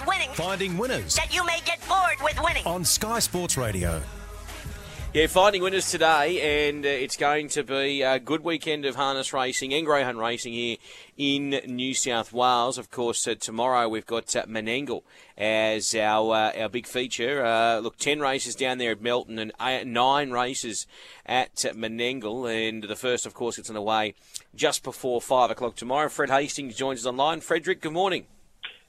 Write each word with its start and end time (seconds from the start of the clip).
much 0.00 0.08
winning 0.08 0.30
Finding 0.34 0.76
winners 0.76 1.14
that 1.16 1.34
you 1.34 1.44
may 1.44 1.58
get 1.64 1.78
bored 1.88 2.16
with 2.22 2.38
winning. 2.42 2.64
on 2.66 2.84
Sky 2.84 3.18
Sports 3.18 3.56
Radio. 3.56 4.02
Yeah, 5.12 5.26
finding 5.26 5.60
winners 5.62 5.90
today, 5.90 6.68
and 6.68 6.86
uh, 6.86 6.88
it's 6.88 7.16
going 7.16 7.48
to 7.48 7.64
be 7.64 8.02
a 8.02 8.20
good 8.20 8.44
weekend 8.44 8.84
of 8.84 8.94
harness 8.94 9.32
racing 9.32 9.74
and 9.74 9.84
greyhound 9.84 10.20
racing 10.20 10.52
here 10.52 10.76
in 11.16 11.50
New 11.66 11.94
South 11.94 12.32
Wales. 12.32 12.78
Of 12.78 12.92
course, 12.92 13.26
uh, 13.26 13.34
tomorrow 13.34 13.88
we've 13.88 14.06
got 14.06 14.36
uh, 14.36 14.46
Menangle 14.46 15.02
as 15.36 15.96
our 15.96 16.32
uh, 16.32 16.52
our 16.62 16.68
big 16.68 16.86
feature. 16.86 17.44
Uh, 17.44 17.80
look, 17.80 17.96
ten 17.98 18.20
races 18.20 18.54
down 18.54 18.78
there 18.78 18.92
at 18.92 19.02
Melton 19.02 19.40
and 19.40 19.50
eight, 19.60 19.84
nine 19.84 20.30
races 20.30 20.86
at 21.26 21.64
uh, 21.64 21.72
Menangle, 21.72 22.46
and 22.48 22.84
the 22.84 22.94
first, 22.94 23.26
of 23.26 23.34
course, 23.34 23.56
gets 23.56 23.68
underway 23.68 24.14
just 24.54 24.84
before 24.84 25.20
five 25.20 25.50
o'clock 25.50 25.74
tomorrow. 25.74 26.08
Fred 26.08 26.30
Hastings 26.30 26.76
joins 26.76 27.00
us 27.00 27.06
online. 27.06 27.40
Frederick, 27.40 27.80
good 27.80 27.92
morning. 27.92 28.26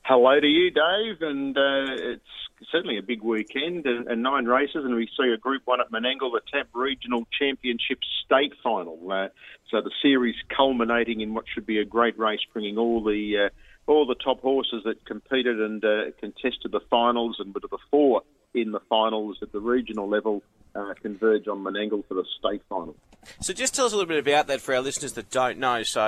Hello 0.03 0.39
to 0.39 0.47
you, 0.47 0.71
Dave, 0.71 1.21
and 1.21 1.55
uh, 1.55 1.85
it's 1.87 2.69
certainly 2.71 2.97
a 2.97 3.03
big 3.03 3.21
weekend 3.21 3.85
and, 3.85 4.07
and 4.07 4.23
nine 4.23 4.45
races, 4.45 4.83
and 4.83 4.95
we 4.95 5.07
see 5.07 5.31
a 5.31 5.37
Group 5.37 5.61
One 5.65 5.79
at 5.79 5.91
Menangle, 5.91 6.31
the 6.31 6.41
TAB 6.51 6.67
Regional 6.73 7.27
Championship 7.37 7.99
State 8.25 8.53
Final. 8.63 8.99
Uh, 9.11 9.27
so 9.69 9.79
the 9.79 9.91
series 10.01 10.35
culminating 10.55 11.21
in 11.21 11.35
what 11.35 11.45
should 11.53 11.67
be 11.67 11.77
a 11.77 11.85
great 11.85 12.17
race, 12.17 12.39
bringing 12.51 12.79
all 12.79 13.03
the 13.03 13.45
uh, 13.45 13.49
all 13.91 14.07
the 14.07 14.15
top 14.15 14.41
horses 14.41 14.81
that 14.85 15.05
competed 15.05 15.61
and 15.61 15.85
uh, 15.85 16.11
contested 16.19 16.71
the 16.71 16.81
finals, 16.89 17.37
and 17.39 17.53
with 17.53 17.63
the 17.69 17.77
four 17.91 18.23
in 18.55 18.71
the 18.71 18.81
finals 18.89 19.37
at 19.43 19.51
the 19.51 19.61
regional 19.61 20.09
level 20.09 20.41
uh, 20.75 20.93
converge 21.01 21.47
on 21.47 21.63
Menangle 21.63 22.05
for 22.07 22.13
the 22.15 22.25
state 22.39 22.61
final. 22.69 22.95
So 23.39 23.53
just 23.53 23.75
tell 23.75 23.85
us 23.85 23.93
a 23.93 23.95
little 23.95 24.09
bit 24.09 24.19
about 24.19 24.47
that 24.47 24.61
for 24.61 24.73
our 24.73 24.81
listeners 24.81 25.13
that 25.13 25.29
don't 25.29 25.59
know. 25.59 25.83
So 25.83 26.01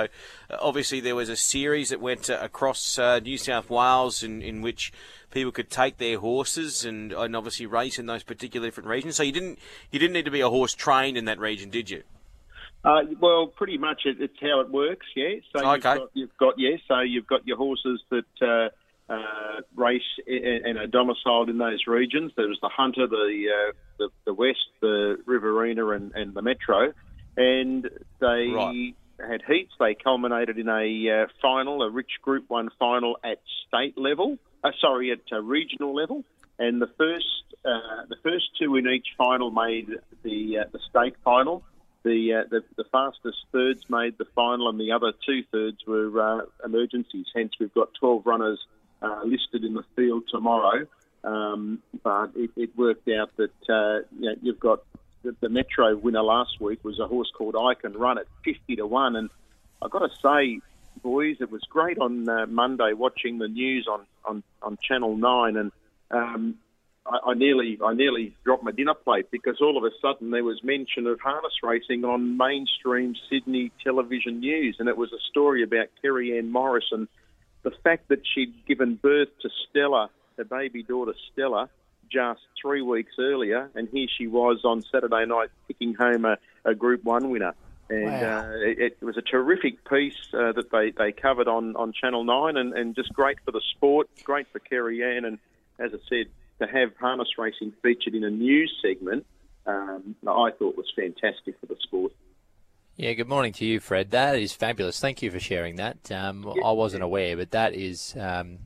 uh, 0.50 0.56
obviously 0.60 1.00
there 1.00 1.14
was 1.14 1.28
a 1.28 1.36
series 1.36 1.90
that 1.90 2.00
went 2.00 2.28
uh, 2.28 2.38
across 2.40 2.98
uh, 2.98 3.20
New 3.20 3.38
South 3.38 3.70
Wales 3.70 4.22
in, 4.22 4.42
in 4.42 4.62
which 4.62 4.92
people 5.30 5.52
could 5.52 5.70
take 5.70 5.98
their 5.98 6.18
horses 6.18 6.84
and, 6.84 7.12
and 7.12 7.36
obviously 7.36 7.66
race 7.66 7.98
in 7.98 8.06
those 8.06 8.22
particular 8.22 8.66
different 8.66 8.88
regions. 8.88 9.16
So 9.16 9.22
you 9.22 9.32
didn't 9.32 9.58
you 9.90 9.98
didn't 9.98 10.14
need 10.14 10.24
to 10.24 10.30
be 10.30 10.40
a 10.40 10.50
horse 10.50 10.74
trained 10.74 11.16
in 11.16 11.24
that 11.26 11.38
region, 11.38 11.70
did 11.70 11.90
you? 11.90 12.02
Uh, 12.84 13.02
well, 13.20 13.46
pretty 13.46 13.78
much 13.78 14.02
it, 14.04 14.20
it's 14.20 14.36
how 14.40 14.60
it 14.60 14.70
works, 14.70 15.06
yeah. 15.16 15.36
So 15.54 15.72
you've, 15.72 15.82
got, 15.82 16.10
you've 16.12 16.36
got 16.36 16.54
yeah, 16.58 16.76
so 16.86 17.00
you've 17.00 17.26
got 17.26 17.46
your 17.46 17.56
horses 17.56 18.02
that 18.10 18.70
uh, 19.08 19.60
race 19.76 20.02
and 20.26 20.78
are 20.78 20.86
domiciled 20.86 21.50
in 21.50 21.58
those 21.58 21.86
regions. 21.86 22.32
There 22.36 22.48
was 22.48 22.58
the 22.62 22.70
Hunter, 22.70 23.06
the 23.06 23.44
uh, 23.52 23.72
the, 23.98 24.08
the 24.24 24.34
West, 24.34 24.66
the 24.80 25.18
Riverina, 25.26 25.88
and, 25.90 26.12
and 26.14 26.34
the 26.34 26.42
Metro, 26.42 26.92
and 27.36 27.84
they 28.20 28.48
Right. 28.54 28.94
had 29.20 29.42
heats. 29.46 29.72
They 29.78 29.94
culminated 29.94 30.58
in 30.58 30.68
a 30.68 31.24
uh, 31.24 31.26
final, 31.42 31.82
a 31.82 31.90
rich 31.90 32.12
Group 32.22 32.44
One 32.48 32.70
final 32.78 33.18
at 33.22 33.40
state 33.68 33.98
level. 33.98 34.38
Uh, 34.62 34.70
sorry, 34.80 35.12
at 35.12 35.20
uh, 35.30 35.40
regional 35.42 35.94
level. 35.94 36.24
And 36.58 36.80
the 36.80 36.88
first, 36.96 37.26
uh, 37.64 38.06
the 38.08 38.16
first 38.22 38.46
two 38.58 38.76
in 38.76 38.86
each 38.88 39.08
final 39.18 39.50
made 39.50 39.88
the 40.22 40.58
uh, 40.60 40.64
the 40.72 40.78
state 40.88 41.16
final. 41.24 41.62
The, 42.04 42.44
uh, 42.44 42.48
the 42.50 42.62
the 42.76 42.84
fastest 42.92 43.38
thirds 43.52 43.82
made 43.88 44.16
the 44.18 44.26
final, 44.34 44.68
and 44.68 44.78
the 44.78 44.92
other 44.92 45.12
two 45.26 45.42
thirds 45.50 45.78
were 45.86 46.20
uh, 46.20 46.42
emergencies. 46.64 47.26
Hence, 47.34 47.52
we've 47.58 47.72
got 47.74 47.88
12 47.98 48.26
runners 48.26 48.60
uh, 49.04 49.22
listed 49.24 49.64
in 49.64 49.74
the 49.74 49.84
field 49.96 50.24
tomorrow. 50.30 50.86
Um, 51.22 51.82
but 52.02 52.30
it, 52.36 52.50
it 52.56 52.76
worked 52.76 53.08
out 53.08 53.30
that 53.36 53.50
uh, 53.68 54.06
you 54.18 54.30
know, 54.30 54.34
you've 54.42 54.60
got 54.60 54.80
the, 55.22 55.34
the 55.40 55.48
Metro 55.48 55.96
winner 55.96 56.22
last 56.22 56.60
week 56.60 56.84
was 56.84 56.98
a 57.00 57.06
horse 57.06 57.30
called 57.36 57.56
I 57.56 57.74
Can 57.74 57.94
Run 57.94 58.18
at 58.18 58.26
50 58.44 58.76
to 58.76 58.86
one, 58.86 59.16
and 59.16 59.30
I've 59.82 59.90
got 59.90 60.00
to 60.00 60.10
say, 60.22 60.60
boys, 61.02 61.36
it 61.40 61.50
was 61.50 61.62
great 61.68 61.98
on 61.98 62.28
uh, 62.28 62.46
Monday 62.46 62.92
watching 62.92 63.38
the 63.38 63.48
news 63.48 63.88
on, 63.90 64.02
on, 64.24 64.42
on 64.62 64.78
Channel 64.86 65.16
Nine, 65.16 65.56
and 65.56 65.72
um, 66.10 66.58
I, 67.06 67.30
I 67.30 67.34
nearly 67.34 67.78
I 67.84 67.94
nearly 67.94 68.34
dropped 68.44 68.62
my 68.62 68.70
dinner 68.70 68.94
plate 68.94 69.30
because 69.30 69.56
all 69.60 69.78
of 69.78 69.84
a 69.84 69.90
sudden 70.00 70.30
there 70.30 70.44
was 70.44 70.62
mention 70.62 71.06
of 71.06 71.20
harness 71.20 71.52
racing 71.62 72.04
on 72.04 72.36
mainstream 72.36 73.14
Sydney 73.30 73.72
television 73.82 74.40
news, 74.40 74.76
and 74.78 74.88
it 74.88 74.96
was 74.96 75.12
a 75.12 75.20
story 75.30 75.62
about 75.62 75.88
Kerry 76.02 76.38
Ann 76.38 76.52
Morris 76.52 76.86
and 76.92 77.08
the 77.64 77.72
fact 77.82 78.08
that 78.08 78.20
she'd 78.34 78.54
given 78.66 78.94
birth 78.96 79.28
to 79.42 79.50
Stella, 79.68 80.10
her 80.36 80.44
baby 80.44 80.82
daughter 80.82 81.14
Stella, 81.32 81.68
just 82.12 82.40
three 82.60 82.82
weeks 82.82 83.12
earlier, 83.18 83.70
and 83.74 83.88
here 83.90 84.06
she 84.16 84.26
was 84.26 84.60
on 84.64 84.82
Saturday 84.92 85.24
night 85.26 85.48
picking 85.66 85.94
home 85.94 86.24
a, 86.24 86.36
a 86.64 86.74
Group 86.74 87.02
One 87.04 87.30
winner. 87.30 87.54
And 87.90 88.22
Wow. 88.22 88.40
uh, 88.40 88.56
it, 88.60 88.96
it 89.00 89.04
was 89.04 89.16
a 89.16 89.22
terrific 89.22 89.84
piece 89.88 90.14
uh, 90.32 90.52
that 90.52 90.70
they, 90.70 90.92
they 90.96 91.12
covered 91.12 91.48
on, 91.48 91.76
on 91.76 91.92
Channel 91.92 92.24
9 92.24 92.56
and, 92.56 92.72
and 92.72 92.94
just 92.94 93.12
great 93.12 93.38
for 93.44 93.50
the 93.52 93.60
sport, 93.76 94.08
great 94.24 94.46
for 94.52 94.58
Kerry 94.58 95.02
Ann. 95.02 95.24
And 95.24 95.38
as 95.78 95.90
I 95.92 95.98
said, 96.08 96.26
to 96.60 96.66
have 96.66 96.96
harness 96.98 97.28
racing 97.36 97.72
featured 97.82 98.14
in 98.14 98.24
a 98.24 98.30
news 98.30 98.72
segment, 98.82 99.26
um, 99.66 100.14
I 100.26 100.50
thought 100.58 100.76
was 100.76 100.90
fantastic 100.94 101.58
for 101.60 101.66
the 101.66 101.76
sport. 101.82 102.12
Yeah, 103.04 103.12
good 103.12 103.28
morning 103.28 103.52
to 103.52 103.66
you, 103.66 103.80
Fred. 103.80 104.12
That 104.12 104.38
is 104.38 104.54
fabulous. 104.54 104.98
Thank 104.98 105.20
you 105.20 105.30
for 105.30 105.38
sharing 105.38 105.76
that. 105.76 106.10
Um, 106.10 106.54
I 106.64 106.72
wasn't 106.72 107.02
aware, 107.02 107.36
but 107.36 107.50
that 107.50 107.74
is 107.74 108.16
um, 108.18 108.60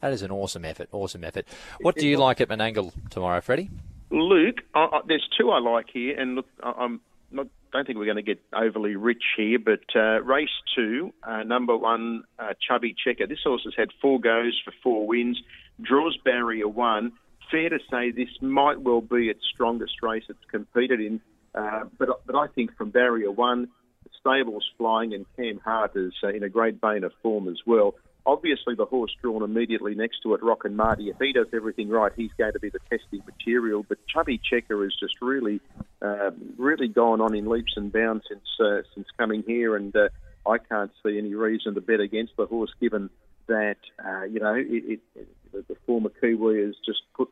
that 0.00 0.12
is 0.12 0.22
an 0.22 0.32
awesome 0.32 0.64
effort. 0.64 0.88
Awesome 0.90 1.22
effort. 1.22 1.46
What 1.80 1.94
do 1.94 2.08
you 2.08 2.16
like 2.16 2.40
at 2.40 2.48
Menangle 2.48 2.92
tomorrow, 3.10 3.40
Freddie? 3.40 3.70
Luke, 4.10 4.62
I, 4.74 4.80
I, 4.80 5.00
there's 5.06 5.24
two 5.38 5.52
I 5.52 5.60
like 5.60 5.86
here, 5.92 6.18
and 6.18 6.34
look, 6.34 6.46
I, 6.60 6.72
I'm 6.72 7.02
not. 7.30 7.46
Don't 7.72 7.86
think 7.86 7.96
we're 7.96 8.04
going 8.04 8.16
to 8.16 8.22
get 8.22 8.40
overly 8.52 8.96
rich 8.96 9.22
here, 9.36 9.60
but 9.60 9.84
uh, 9.94 10.20
race 10.22 10.48
two, 10.74 11.14
uh, 11.22 11.44
number 11.44 11.76
one, 11.76 12.24
uh, 12.40 12.54
Chubby 12.66 12.96
Checker. 12.98 13.28
This 13.28 13.44
horse 13.44 13.62
has 13.62 13.74
had 13.76 13.90
four 14.02 14.18
goes 14.18 14.60
for 14.64 14.74
four 14.82 15.06
wins, 15.06 15.40
draws 15.80 16.16
barrier 16.24 16.66
one. 16.66 17.12
Fair 17.48 17.68
to 17.68 17.78
say 17.92 18.10
this 18.10 18.26
might 18.40 18.80
well 18.80 19.02
be 19.02 19.28
its 19.28 19.44
strongest 19.54 20.02
race 20.02 20.24
it's 20.28 20.44
competed 20.50 21.00
in, 21.00 21.20
uh, 21.54 21.84
but 21.96 22.26
but 22.26 22.34
I 22.34 22.48
think 22.48 22.76
from 22.76 22.90
barrier 22.90 23.30
one, 23.30 23.68
stable's 24.24 24.68
flying, 24.78 25.12
and 25.12 25.26
Cam 25.36 25.60
Hart 25.64 25.92
is 25.96 26.12
uh, 26.22 26.28
in 26.28 26.42
a 26.42 26.48
great 26.48 26.80
vein 26.80 27.04
of 27.04 27.12
form 27.22 27.48
as 27.48 27.58
well. 27.66 27.94
Obviously, 28.26 28.74
the 28.74 28.86
horse 28.86 29.14
drawn 29.20 29.42
immediately 29.42 29.94
next 29.94 30.20
to 30.22 30.32
it, 30.32 30.42
Rock 30.42 30.64
and 30.64 30.76
Marty, 30.76 31.10
if 31.10 31.16
he 31.20 31.34
does 31.34 31.48
everything 31.52 31.90
right, 31.90 32.10
he's 32.16 32.32
going 32.38 32.54
to 32.54 32.58
be 32.58 32.70
the 32.70 32.78
testing 32.88 33.22
material. 33.26 33.84
But 33.86 33.98
Chubby 34.06 34.40
Checker 34.42 34.82
has 34.82 34.94
just 34.98 35.20
really, 35.20 35.60
uh, 36.00 36.30
really 36.56 36.88
gone 36.88 37.20
on 37.20 37.34
in 37.34 37.46
leaps 37.46 37.74
and 37.76 37.92
bounds 37.92 38.24
since 38.28 38.46
uh, 38.58 38.82
since 38.94 39.06
coming 39.18 39.44
here, 39.46 39.76
and 39.76 39.94
uh, 39.94 40.08
I 40.46 40.56
can't 40.56 40.90
see 41.04 41.18
any 41.18 41.34
reason 41.34 41.74
to 41.74 41.82
bet 41.82 42.00
against 42.00 42.36
the 42.38 42.46
horse, 42.46 42.72
given 42.80 43.10
that 43.46 43.76
uh, 44.02 44.22
you 44.22 44.40
know 44.40 44.54
it, 44.54 45.00
it, 45.14 45.28
the, 45.52 45.76
former 45.86 46.08
Kiwi 46.08 46.64
has 46.64 46.74
just 46.86 47.02
put 47.14 47.28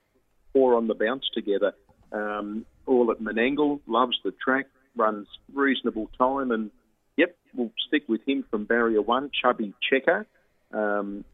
four 0.53 0.75
on 0.77 0.89
the 0.89 0.95
bounce 0.95 1.25
together. 1.33 1.73
Um, 2.13 2.67
all 2.85 3.11
at 3.11 3.19
Menangle, 3.19 3.81
loves 3.87 4.19
the 4.23 4.33
track, 4.33 4.67
runs 4.95 5.27
reasonable 5.55 6.11
time, 6.19 6.51
and 6.51 6.71
yep, 7.17 7.37
we'll 7.55 7.73
stick 7.87 8.05
with 8.09 8.27
him 8.27 8.45
from 8.51 8.65
barrier 8.65 9.03
one, 9.03 9.31
Chubby 9.41 9.75
Checker 9.89 10.27
um, 10.73 11.25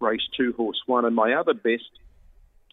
race 0.00 0.26
two, 0.36 0.52
horse 0.56 0.80
one. 0.86 1.04
And 1.04 1.14
my 1.14 1.34
other 1.34 1.54
best 1.54 1.90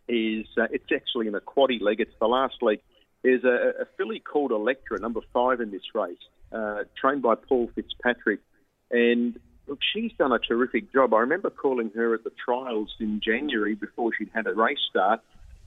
is 0.07 0.45
uh, 0.57 0.67
it's 0.71 0.85
actually 0.93 1.27
in 1.27 1.35
a 1.35 1.41
quaddy 1.41 1.81
leg. 1.81 1.99
It's 1.99 2.15
the 2.19 2.27
last 2.27 2.55
leg. 2.61 2.79
There's 3.23 3.43
a, 3.43 3.81
a 3.81 3.85
filly 3.97 4.19
called 4.19 4.51
Electra, 4.51 4.99
number 4.99 5.21
five 5.33 5.59
in 5.59 5.71
this 5.71 5.81
race, 5.93 6.17
uh, 6.51 6.83
trained 6.99 7.21
by 7.21 7.35
Paul 7.35 7.69
Fitzpatrick. 7.75 8.39
And 8.91 9.37
look, 9.67 9.79
she's 9.93 10.11
done 10.17 10.31
a 10.31 10.39
terrific 10.39 10.91
job. 10.93 11.13
I 11.13 11.19
remember 11.19 11.49
calling 11.49 11.91
her 11.95 12.13
at 12.13 12.23
the 12.23 12.31
trials 12.43 12.95
in 12.99 13.19
January 13.23 13.75
before 13.75 14.11
she'd 14.17 14.31
had 14.33 14.47
a 14.47 14.53
race 14.53 14.79
start. 14.89 15.21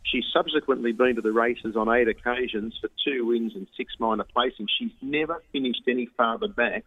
She's 0.05 0.25
subsequently 0.33 0.93
been 0.93 1.17
to 1.17 1.23
the 1.23 1.33
races 1.33 1.77
on 1.77 1.89
eight 1.89 2.09
occasions 2.09 2.77
for 2.81 2.91
two 3.05 3.27
wins 3.27 3.55
and 3.55 3.67
six 3.77 3.95
minor 3.99 4.27
placings. 4.37 4.69
She's 4.79 4.93
never 5.01 5.43
finished 5.53 5.83
any 5.89 6.07
farther 6.17 6.49
back 6.49 6.85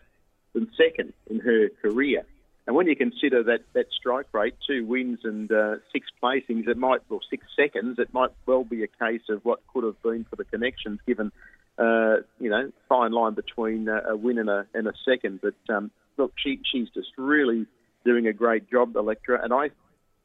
than 0.53 0.69
second 0.77 1.13
in 1.29 1.39
her 1.39 1.69
career. 1.81 2.25
And 2.67 2.75
when 2.75 2.87
you 2.87 2.95
consider 2.95 3.43
that, 3.43 3.59
that 3.73 3.87
strike 3.91 4.27
rate, 4.33 4.55
two 4.67 4.85
wins 4.85 5.19
and 5.23 5.51
uh, 5.51 5.75
six 5.93 6.07
placings, 6.21 6.67
it 6.67 6.77
might, 6.77 7.01
or 7.09 7.19
six 7.29 7.45
seconds, 7.55 7.99
it 7.99 8.11
might 8.13 8.31
well 8.45 8.63
be 8.63 8.83
a 8.83 8.87
case 8.87 9.21
of 9.29 9.45
what 9.45 9.59
could 9.71 9.83
have 9.83 10.01
been 10.01 10.25
for 10.27 10.35
the 10.35 10.45
connections, 10.45 10.99
given, 11.05 11.31
uh, 11.77 12.17
you 12.39 12.49
know, 12.49 12.71
fine 12.89 13.11
line 13.11 13.35
between 13.35 13.87
uh, 13.87 14.01
a 14.09 14.15
win 14.15 14.39
and 14.39 14.49
a, 14.49 14.65
and 14.73 14.87
a 14.87 14.93
second. 15.07 15.41
But 15.41 15.73
um, 15.73 15.91
look, 16.17 16.33
she, 16.37 16.59
she's 16.71 16.89
just 16.89 17.09
really 17.17 17.67
doing 18.03 18.25
a 18.27 18.33
great 18.33 18.69
job, 18.69 18.95
Electra. 18.95 19.43
And 19.43 19.53
I, 19.53 19.69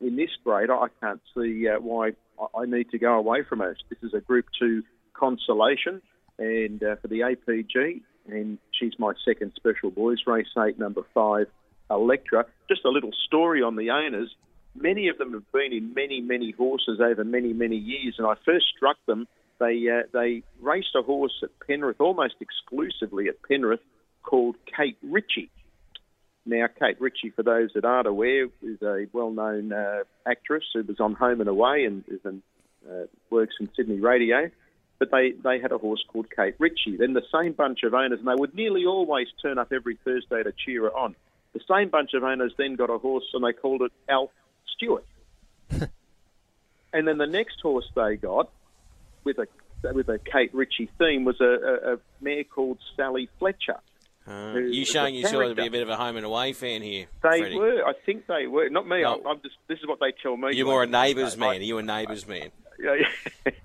in 0.00 0.16
this 0.16 0.30
grade, 0.44 0.70
I 0.70 0.86
can't 1.00 1.20
see 1.34 1.68
uh, 1.68 1.78
why 1.80 2.12
I- 2.54 2.66
need 2.66 2.90
to 2.90 2.98
go 2.98 3.14
away 3.14 3.42
from 3.42 3.60
her. 3.60 3.76
This 3.88 3.98
is 4.02 4.14
a 4.14 4.20
Group 4.20 4.46
2 4.58 4.82
consolation, 5.14 6.00
and 6.38 6.82
uh, 6.82 6.96
for 6.96 7.08
the 7.08 7.20
APG, 7.20 8.00
and 8.26 8.58
she's 8.72 8.92
my 8.98 9.12
second 9.24 9.52
special 9.56 9.90
boys, 9.90 10.18
race 10.26 10.46
8, 10.58 10.78
number 10.78 11.02
5, 11.14 11.46
Electra. 11.90 12.46
Just 12.68 12.84
a 12.84 12.88
little 12.88 13.10
story 13.26 13.62
on 13.62 13.76
the 13.76 13.90
owners. 13.90 14.34
Many 14.74 15.08
of 15.08 15.18
them 15.18 15.32
have 15.32 15.50
been 15.52 15.72
in 15.72 15.92
many, 15.94 16.20
many 16.20 16.52
horses 16.52 17.00
over 17.00 17.24
many, 17.24 17.52
many 17.52 17.76
years, 17.76 18.14
and 18.18 18.26
I 18.26 18.34
first 18.44 18.66
struck 18.76 18.96
them. 19.06 19.26
They 19.58 19.86
uh, 19.90 20.06
they 20.12 20.42
raced 20.60 20.94
a 20.96 21.02
horse 21.02 21.34
at 21.42 21.50
Penrith, 21.66 22.00
almost 22.00 22.36
exclusively 22.40 23.28
at 23.28 23.42
Penrith, 23.42 23.80
called 24.22 24.56
Kate 24.74 24.96
Ritchie. 25.02 25.50
Now, 26.50 26.66
Kate 26.66 27.00
Ritchie, 27.00 27.30
for 27.30 27.44
those 27.44 27.70
that 27.76 27.84
aren't 27.84 28.08
aware, 28.08 28.46
is 28.60 28.82
a 28.82 29.06
well-known 29.12 29.72
uh, 29.72 30.00
actress 30.26 30.64
who 30.74 30.82
was 30.82 30.98
on 30.98 31.14
Home 31.14 31.40
and 31.40 31.48
Away 31.48 31.84
and 31.84 32.02
is 32.08 32.18
in, 32.24 32.42
uh, 32.90 33.04
works 33.30 33.54
in 33.60 33.68
Sydney 33.76 34.00
radio. 34.00 34.50
But 34.98 35.12
they, 35.12 35.30
they 35.30 35.60
had 35.60 35.70
a 35.70 35.78
horse 35.78 36.04
called 36.08 36.26
Kate 36.34 36.56
Ritchie. 36.58 36.96
Then 36.96 37.12
the 37.12 37.22
same 37.32 37.52
bunch 37.52 37.84
of 37.84 37.94
owners, 37.94 38.18
and 38.18 38.26
they 38.26 38.34
would 38.34 38.52
nearly 38.56 38.84
always 38.84 39.28
turn 39.40 39.58
up 39.58 39.72
every 39.72 39.96
Thursday 40.04 40.42
to 40.42 40.52
cheer 40.52 40.82
her 40.82 40.96
on. 40.96 41.14
The 41.52 41.60
same 41.70 41.88
bunch 41.88 42.14
of 42.14 42.24
owners 42.24 42.52
then 42.58 42.74
got 42.74 42.90
a 42.90 42.98
horse 42.98 43.24
and 43.32 43.44
they 43.44 43.52
called 43.52 43.82
it 43.82 43.92
Alf 44.08 44.30
Stewart. 44.74 45.06
and 45.70 47.06
then 47.06 47.18
the 47.18 47.28
next 47.28 47.60
horse 47.62 47.88
they 47.94 48.16
got 48.16 48.50
with 49.22 49.38
a 49.38 49.46
with 49.94 50.08
a 50.08 50.18
Kate 50.18 50.52
Ritchie 50.52 50.90
theme 50.98 51.24
was 51.24 51.40
a, 51.40 51.44
a, 51.44 51.94
a 51.94 51.98
mare 52.20 52.44
called 52.44 52.78
Sally 52.96 53.28
Fletcher. 53.38 53.78
Uh, 54.30 54.58
you 54.58 54.84
showing 54.84 55.14
yourself 55.14 55.44
to 55.48 55.54
be 55.54 55.66
a 55.66 55.70
bit 55.70 55.82
of 55.82 55.88
a 55.88 55.96
home 55.96 56.16
and 56.16 56.24
away 56.24 56.52
fan 56.52 56.82
here, 56.82 57.06
They 57.22 57.38
Freddie. 57.40 57.56
were, 57.56 57.84
I 57.84 57.92
think 58.06 58.26
they 58.26 58.46
were. 58.46 58.68
Not 58.68 58.86
me. 58.86 59.02
No. 59.02 59.14
I'm, 59.20 59.26
I'm 59.26 59.40
just. 59.42 59.56
This 59.68 59.78
is 59.80 59.86
what 59.88 59.98
they 60.00 60.12
tell 60.22 60.36
me. 60.36 60.54
You're 60.54 60.66
more 60.66 60.82
a 60.82 60.86
neighbours 60.86 61.34
I- 61.34 61.38
man. 61.38 61.48
Are 61.60 61.64
you 61.64 61.78
a 61.78 61.82
neighbours 61.82 62.26
man? 62.28 62.50
Yeah, 62.82 62.94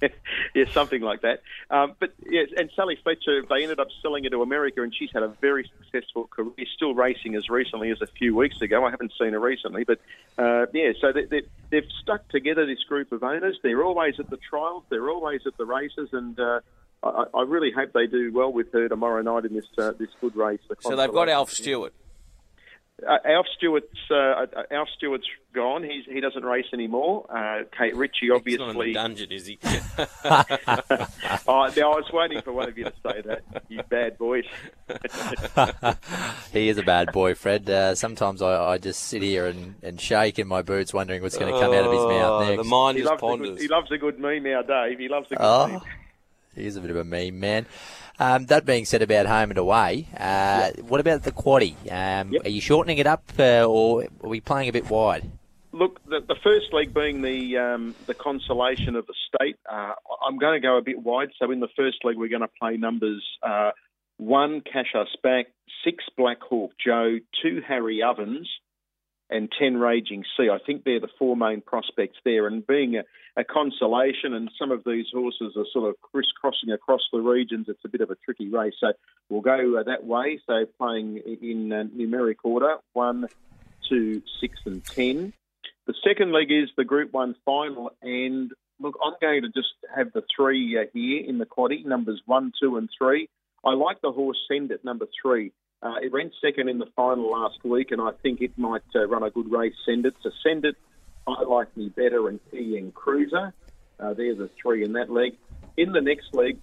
yeah. 0.01 0.07
yeah, 0.53 0.65
something 0.73 1.01
like 1.01 1.21
that. 1.21 1.41
Um, 1.69 1.93
but 2.01 2.11
yes, 2.29 2.49
and 2.57 2.69
Sally 2.75 2.97
Fletcher, 3.01 3.43
they 3.49 3.63
ended 3.63 3.79
up 3.79 3.87
selling 4.01 4.25
her 4.25 4.29
to 4.31 4.41
America, 4.41 4.81
and 4.83 4.93
she's 4.93 5.09
had 5.13 5.23
a 5.23 5.29
very 5.39 5.71
successful 5.79 6.27
career. 6.27 6.51
Still 6.75 6.93
racing 6.93 7.33
as 7.35 7.47
recently 7.47 7.91
as 7.91 8.01
a 8.01 8.07
few 8.07 8.35
weeks 8.35 8.61
ago. 8.61 8.83
I 8.83 8.89
haven't 8.91 9.13
seen 9.17 9.31
her 9.31 9.39
recently, 9.39 9.85
but 9.85 9.99
uh, 10.37 10.65
yeah. 10.73 10.91
So 10.99 11.13
they, 11.13 11.23
they, 11.23 11.43
they've 11.69 11.87
stuck 12.01 12.27
together. 12.27 12.65
This 12.65 12.83
group 12.83 13.13
of 13.13 13.23
owners. 13.23 13.57
They're 13.63 13.85
always 13.85 14.19
at 14.19 14.29
the 14.29 14.35
trials. 14.49 14.83
They're 14.89 15.09
always 15.09 15.39
at 15.47 15.55
the 15.55 15.65
races, 15.65 16.09
and. 16.11 16.37
Uh, 16.37 16.59
I, 17.05 17.25
I 17.33 17.41
really 17.43 17.71
hope 17.71 17.93
they 17.93 18.07
do 18.07 18.31
well 18.33 18.51
with 18.51 18.71
her 18.73 18.87
tomorrow 18.89 19.21
night 19.21 19.45
in 19.45 19.53
this 19.53 19.65
uh, 19.77 19.91
this 19.99 20.09
good 20.21 20.35
race. 20.35 20.59
the 20.69 20.75
So 20.81 20.95
they've 20.95 21.11
got 21.11 21.29
Alf 21.29 21.51
Stewart. 21.51 21.93
Uh, 23.05 23.17
Alf 23.25 23.45
Stewart's 23.57 23.87
uh, 24.09 24.45
Alf 24.71 24.87
Stewart's 24.95 25.27
gone. 25.53 25.83
He's 25.83 26.05
he 26.05 26.21
doesn't 26.21 26.45
race 26.45 26.67
anymore. 26.71 27.25
Uh, 27.29 27.63
Kate 27.77 27.93
Ritchie 27.93 28.29
He's 28.45 28.57
not 28.57 28.69
in 28.69 28.77
obviously. 28.77 28.87
the 28.87 28.93
dungeon, 28.93 29.31
is 29.33 29.45
he? 29.47 29.59
Oh, 31.47 31.69
now 31.77 31.91
I 31.91 31.95
was 31.97 32.09
waiting 32.13 32.41
for 32.41 32.53
one 32.53 32.69
of 32.69 32.77
you 32.77 32.85
to 32.85 32.93
say 33.05 33.21
that. 33.25 33.41
You 33.67 33.81
bad 33.89 34.17
boy. 34.17 34.43
He 36.53 36.69
is 36.69 36.77
a 36.77 36.83
bad 36.83 37.11
boy, 37.11 37.35
Fred. 37.35 37.69
Uh, 37.69 37.95
sometimes 37.95 38.41
I, 38.41 38.55
I 38.71 38.77
just 38.77 39.03
sit 39.03 39.21
here 39.21 39.45
and, 39.47 39.75
and 39.83 39.99
shake 39.99 40.39
in 40.39 40.47
my 40.47 40.61
boots, 40.61 40.93
wondering 40.93 41.21
what's 41.21 41.37
going 41.37 41.53
to 41.53 41.59
come 41.59 41.73
out 41.73 41.83
of 41.85 41.91
his 41.91 42.01
mouth 42.01 42.41
Oh, 42.41 42.45
next. 42.47 42.57
The 42.63 42.69
mind 42.69 42.97
He 42.97 43.03
just 43.03 43.11
loves, 43.11 43.21
a 43.21 43.25
ponders. 43.25 43.49
good, 43.51 43.59
he 43.61 43.67
loves 43.67 43.91
a 43.91 43.97
good 43.97 44.19
meme 44.19 44.43
now, 44.43 44.61
Dave. 44.61 44.97
He 44.99 45.09
loves 45.09 45.27
a 45.31 45.35
good 45.35 45.43
Oh, 45.43 45.67
meme. 45.67 45.81
He's 46.55 46.75
a 46.75 46.81
bit 46.81 46.91
of 46.91 46.97
a 46.97 47.03
meme 47.03 47.39
man. 47.39 47.65
Um, 48.19 48.45
that 48.45 48.65
being 48.65 48.85
said 48.85 49.01
about 49.01 49.25
home 49.25 49.51
and 49.51 49.57
away, 49.57 50.07
uh, 50.17 50.71
what 50.87 50.99
about 51.01 51.23
the 51.23 51.31
quaddy? 51.31 51.75
Um, 51.91 52.31
Yep. 52.31 52.45
Are 52.45 52.49
you 52.49 52.61
shortening 52.61 52.97
it 52.97 53.07
up, 53.07 53.23
uh, 53.37 53.65
or 53.65 54.03
are 54.23 54.29
we 54.29 54.39
playing 54.39 54.69
a 54.69 54.71
bit 54.71 54.89
wide? 54.89 55.29
Look, 55.73 55.99
the, 56.05 56.21
the 56.21 56.37
first 56.41 56.71
leg 56.71 56.93
being 56.93 57.21
the 57.21 57.57
um, 57.57 57.95
the 58.07 58.13
consolation 58.13 58.95
of 58.95 59.05
the 59.07 59.13
state, 59.27 59.57
uh, 59.69 59.93
I'm 60.25 60.37
going 60.37 60.53
to 60.53 60.65
go 60.65 60.77
a 60.77 60.81
bit 60.81 60.99
wide. 60.99 61.29
So 61.37 61.51
in 61.51 61.59
the 61.59 61.67
first 61.75 62.05
leg, 62.05 62.15
we're 62.15 62.29
going 62.29 62.41
to 62.41 62.47
play 62.59 62.77
numbers 62.77 63.21
uh, 63.43 63.71
one 64.17 64.61
Cash 64.61 64.95
Us 64.95 65.13
Back, 65.21 65.47
six 65.83 66.05
Black 66.15 66.41
Hawk 66.41 66.71
Joe, 66.83 67.19
two 67.43 67.61
Harry 67.67 68.01
Ovens, 68.01 68.49
and 69.29 69.51
10 69.57 69.77
Raging 69.77 70.23
Sea. 70.37 70.49
I 70.49 70.59
think 70.65 70.83
they're 70.83 70.99
the 70.99 71.09
four 71.17 71.35
main 71.35 71.61
prospects 71.61 72.17
there. 72.23 72.47
And 72.47 72.65
being 72.65 72.95
a, 72.95 73.03
a 73.39 73.43
consolation, 73.43 74.33
and 74.33 74.51
some 74.59 74.71
of 74.71 74.83
these 74.85 75.07
horses 75.11 75.53
are 75.57 75.65
sort 75.73 75.89
of 75.89 75.95
crisscrossing 76.01 76.71
across 76.71 77.01
the 77.11 77.19
regions, 77.19 77.67
it's 77.67 77.83
a 77.83 77.89
bit 77.89 78.01
of 78.01 78.11
a 78.11 78.15
tricky 78.15 78.49
race. 78.49 78.75
So 78.79 78.93
we'll 79.29 79.41
go 79.41 79.79
uh, 79.79 79.83
that 79.83 80.05
way. 80.05 80.39
So 80.45 80.65
playing 80.77 81.17
in 81.41 81.71
uh, 81.71 81.85
numeric 81.95 82.37
order 82.43 82.77
one, 82.93 83.27
two, 83.89 84.21
six, 84.39 84.59
and 84.65 84.83
10. 84.83 85.33
The 85.87 85.95
second 86.03 86.31
leg 86.31 86.51
is 86.51 86.69
the 86.77 86.83
Group 86.83 87.13
1 87.13 87.35
final. 87.45 87.91
And 88.01 88.51
look, 88.79 88.95
I'm 89.03 89.13
going 89.21 89.43
to 89.43 89.49
just 89.49 89.73
have 89.95 90.13
the 90.13 90.23
three 90.35 90.77
uh, 90.77 90.85
here 90.93 91.23
in 91.25 91.37
the 91.37 91.45
quaddy, 91.45 91.85
numbers 91.85 92.21
1, 92.25 92.53
2, 92.61 92.77
and 92.77 92.89
3. 92.97 93.29
I 93.63 93.73
like 93.73 94.01
the 94.01 94.11
horse 94.11 94.37
Send 94.47 94.71
at 94.71 94.85
number 94.85 95.07
3. 95.21 95.51
Uh, 95.81 95.95
it 96.01 96.11
ran 96.11 96.31
second 96.41 96.69
in 96.69 96.79
the 96.79 96.87
final 96.95 97.29
last 97.29 97.63
week, 97.63 97.91
and 97.91 98.01
I 98.01 98.11
think 98.23 98.41
it 98.41 98.57
might 98.57 98.83
uh, 98.95 99.07
run 99.07 99.23
a 99.23 99.29
good 99.29 99.51
race. 99.51 99.73
Send 99.85 100.05
it. 100.05 100.15
So 100.23 100.31
send 100.43 100.65
it. 100.65 100.75
I 101.27 101.43
like 101.43 101.75
me 101.75 101.89
better 101.89 102.27
and 102.27 102.39
Key 102.51 102.77
and 102.77 102.93
Cruiser. 102.93 103.53
Uh, 103.99 104.13
there's 104.13 104.37
the 104.37 104.49
three 104.61 104.83
in 104.83 104.93
that 104.93 105.09
leg. 105.09 105.37
In 105.77 105.91
the 105.91 106.01
next 106.01 106.33
leg, 106.33 106.57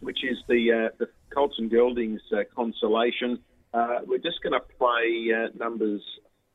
which 0.00 0.24
is 0.24 0.38
the 0.48 0.72
uh, 0.72 0.96
the 0.98 1.08
Colts 1.30 1.56
and 1.58 1.70
Geldings 1.70 2.20
uh, 2.32 2.44
consolation, 2.54 3.38
uh, 3.74 3.98
we're 4.06 4.18
just 4.18 4.42
going 4.42 4.52
to 4.52 4.60
play 4.78 5.30
numbers 5.58 6.02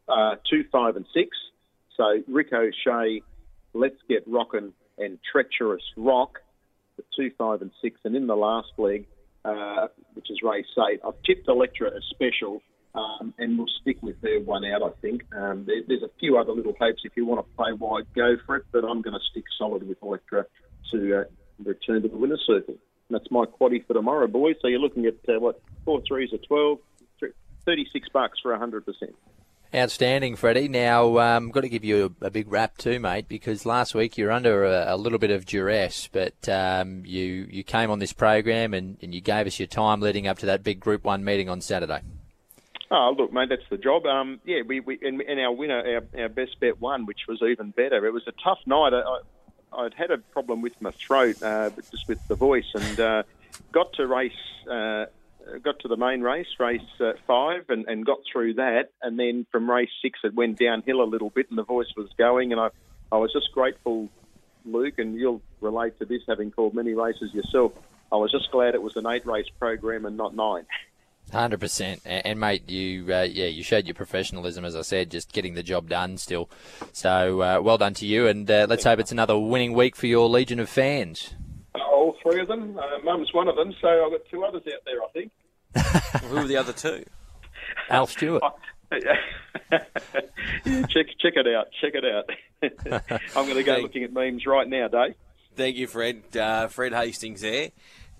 uh, 0.07 0.35
two, 0.49 0.65
five, 0.71 0.95
and 0.95 1.05
six. 1.13 1.35
So 1.97 2.23
Rick 2.27 2.53
O'Shea, 2.53 3.21
Let's 3.73 3.97
Get 4.07 4.23
Rockin' 4.27 4.73
and 4.97 5.19
Treacherous 5.31 5.83
Rock, 5.95 6.39
the 6.97 7.03
two, 7.15 7.31
five, 7.37 7.61
and 7.61 7.71
six. 7.81 7.99
And 8.03 8.15
in 8.15 8.27
the 8.27 8.35
last 8.35 8.71
leg, 8.77 9.05
uh, 9.45 9.87
which 10.13 10.29
is 10.29 10.39
race 10.43 10.65
eight, 10.89 10.99
I've 11.05 11.21
tipped 11.25 11.47
Electra 11.47 11.89
as 11.95 12.03
special. 12.09 12.61
Um, 12.95 13.33
and 13.39 13.57
we'll 13.57 13.65
stick 13.81 13.97
with 14.03 14.21
their 14.21 14.39
one 14.39 14.63
out, 14.65 14.83
I 14.83 14.91
think. 15.01 15.23
Um, 15.35 15.63
there, 15.65 15.81
there's 15.87 16.03
a 16.03 16.11
few 16.19 16.37
other 16.37 16.51
little 16.51 16.75
hopes. 16.79 17.01
If 17.03 17.13
you 17.15 17.25
want 17.25 17.43
to 17.43 17.55
play 17.55 17.73
wide, 17.73 18.03
go 18.15 18.35
for 18.45 18.57
it. 18.57 18.65
But 18.71 18.85
I'm 18.85 19.01
going 19.01 19.15
to 19.15 19.25
stick 19.31 19.45
solid 19.57 19.87
with 19.87 19.97
Electra 20.03 20.45
to 20.91 21.21
uh, 21.21 21.23
return 21.63 22.03
to 22.03 22.07
the 22.07 22.15
winner's 22.15 22.43
circle. 22.45 22.75
And 23.09 23.19
that's 23.19 23.31
my 23.31 23.45
quaddy 23.45 23.83
for 23.87 23.93
tomorrow, 23.93 24.27
boys. 24.27 24.57
So 24.61 24.67
you're 24.67 24.79
looking 24.79 25.07
at, 25.07 25.15
uh, 25.27 25.39
what, 25.39 25.59
four 25.85 26.03
threes 26.07 26.33
are 26.33 26.37
12, 26.37 26.77
three- 26.77 26.92
36 27.65 28.09
bucks 28.09 28.39
for 28.39 28.57
100%. 28.57 28.83
Outstanding, 29.75 30.35
Freddie. 30.35 30.67
Now, 30.67 31.17
um, 31.17 31.49
got 31.49 31.61
to 31.61 31.69
give 31.69 31.83
you 31.83 32.15
a, 32.21 32.27
a 32.27 32.29
big 32.29 32.51
rap 32.51 32.77
too, 32.77 32.99
mate, 32.99 33.27
because 33.27 33.65
last 33.65 33.95
week 33.95 34.19
you're 34.19 34.31
under 34.31 34.65
a, 34.65 34.93
a 34.93 34.97
little 34.97 35.17
bit 35.17 35.31
of 35.31 35.47
duress, 35.47 36.07
but 36.11 36.47
um, 36.47 37.03
you 37.07 37.47
you 37.49 37.63
came 37.63 37.89
on 37.89 37.97
this 37.97 38.13
program 38.13 38.75
and, 38.75 38.97
and 39.01 39.15
you 39.15 39.21
gave 39.21 39.47
us 39.47 39.57
your 39.57 39.67
time 39.67 39.99
leading 39.99 40.27
up 40.27 40.37
to 40.39 40.45
that 40.45 40.63
big 40.63 40.79
Group 40.79 41.03
One 41.03 41.23
meeting 41.23 41.49
on 41.49 41.59
Saturday. 41.59 42.01
Oh, 42.91 43.15
look, 43.17 43.33
mate, 43.33 43.49
that's 43.49 43.67
the 43.71 43.77
job. 43.77 44.05
Um, 44.05 44.39
yeah, 44.45 44.61
we, 44.61 44.79
we 44.79 44.99
and, 45.01 45.19
and 45.21 45.39
our 45.39 45.51
winner, 45.51 46.03
our, 46.15 46.21
our 46.21 46.29
best 46.29 46.59
bet 46.59 46.79
won, 46.79 47.07
which 47.07 47.21
was 47.27 47.41
even 47.41 47.71
better. 47.71 48.05
It 48.05 48.13
was 48.13 48.27
a 48.27 48.33
tough 48.43 48.59
night. 48.67 48.93
I, 48.93 48.99
I, 48.99 49.85
I'd 49.85 49.95
had 49.95 50.11
a 50.11 50.19
problem 50.19 50.61
with 50.61 50.79
my 50.79 50.91
throat, 50.91 51.41
uh, 51.41 51.71
just 51.89 52.07
with 52.07 52.19
the 52.27 52.35
voice, 52.35 52.71
and 52.75 52.99
uh, 52.99 53.23
got 53.71 53.93
to 53.93 54.05
race, 54.05 54.33
uh, 54.69 55.05
got 55.63 55.79
to 55.79 55.87
the 55.87 55.97
main 55.97 56.21
race, 56.21 56.47
race 56.59 56.81
uh, 56.99 57.13
five, 57.27 57.65
and, 57.69 57.85
and 57.87 58.05
got 58.05 58.19
through 58.31 58.55
that. 58.55 58.91
And 59.01 59.19
then 59.19 59.45
from 59.51 59.69
race 59.69 59.89
six, 60.01 60.19
it 60.23 60.33
went 60.33 60.59
downhill 60.59 61.01
a 61.01 61.05
little 61.05 61.29
bit, 61.29 61.49
and 61.49 61.57
the 61.57 61.63
voice 61.63 61.91
was 61.95 62.09
going. 62.17 62.51
And 62.51 62.61
I, 62.61 62.69
I 63.11 63.17
was 63.17 63.31
just 63.33 63.51
grateful, 63.53 64.09
Luke, 64.65 64.99
and 64.99 65.15
you'll 65.15 65.41
relate 65.61 65.99
to 65.99 66.05
this, 66.05 66.21
having 66.27 66.51
called 66.51 66.73
many 66.73 66.93
races 66.93 67.33
yourself. 67.33 67.73
I 68.11 68.15
was 68.15 68.31
just 68.31 68.51
glad 68.51 68.75
it 68.75 68.81
was 68.81 68.95
an 68.95 69.07
eight 69.07 69.25
race 69.25 69.49
program 69.59 70.05
and 70.05 70.17
not 70.17 70.35
nine. 70.35 70.65
Hundred 71.31 71.61
percent, 71.61 72.01
and 72.05 72.39
mate, 72.39 72.69
you 72.69 73.05
uh, 73.11 73.21
yeah, 73.21 73.45
you 73.45 73.63
showed 73.63 73.85
your 73.87 73.95
professionalism, 73.95 74.65
as 74.65 74.75
I 74.75 74.81
said, 74.81 75.09
just 75.09 75.31
getting 75.31 75.55
the 75.55 75.63
job 75.63 75.89
done 75.89 76.17
still. 76.17 76.49
So 76.91 77.41
uh, 77.41 77.59
well 77.63 77.77
done 77.77 77.93
to 77.95 78.05
you, 78.05 78.27
and 78.27 78.49
uh, 78.51 78.67
let's 78.69 78.83
hope 78.83 78.99
it's 78.99 79.11
another 79.11 79.39
winning 79.39 79.73
week 79.73 79.95
for 79.95 80.05
your 80.05 80.29
legion 80.29 80.59
of 80.59 80.69
fans. 80.69 81.33
All 82.23 82.31
three 82.31 82.41
of 82.41 82.47
them. 82.47 82.77
Uh, 82.77 82.99
Mum's 83.03 83.33
one 83.33 83.47
of 83.47 83.55
them, 83.55 83.73
so 83.81 83.87
I've 83.87 84.11
got 84.11 84.21
two 84.29 84.43
others 84.43 84.61
out 84.67 84.81
there, 84.85 85.01
I 85.03 85.07
think. 85.13 85.31
Who 86.29 86.37
are 86.37 86.47
the 86.47 86.57
other 86.57 86.73
two? 86.73 87.03
Al 87.89 88.05
Stewart. 88.07 88.43
check 88.91 89.01
check 91.19 91.33
it 91.35 91.47
out. 91.47 91.67
Check 91.81 91.93
it 91.95 92.05
out. 92.05 92.29
I'm 93.35 93.45
going 93.45 93.55
to 93.55 93.63
go 93.63 93.73
Thank- 93.73 93.83
looking 93.83 94.03
at 94.03 94.13
memes 94.13 94.45
right 94.45 94.67
now, 94.67 94.87
Dave. 94.87 95.15
Thank 95.55 95.75
you, 95.75 95.87
Fred. 95.87 96.23
Uh, 96.35 96.67
Fred 96.67 96.93
Hastings 96.93 97.41
there, 97.41 97.69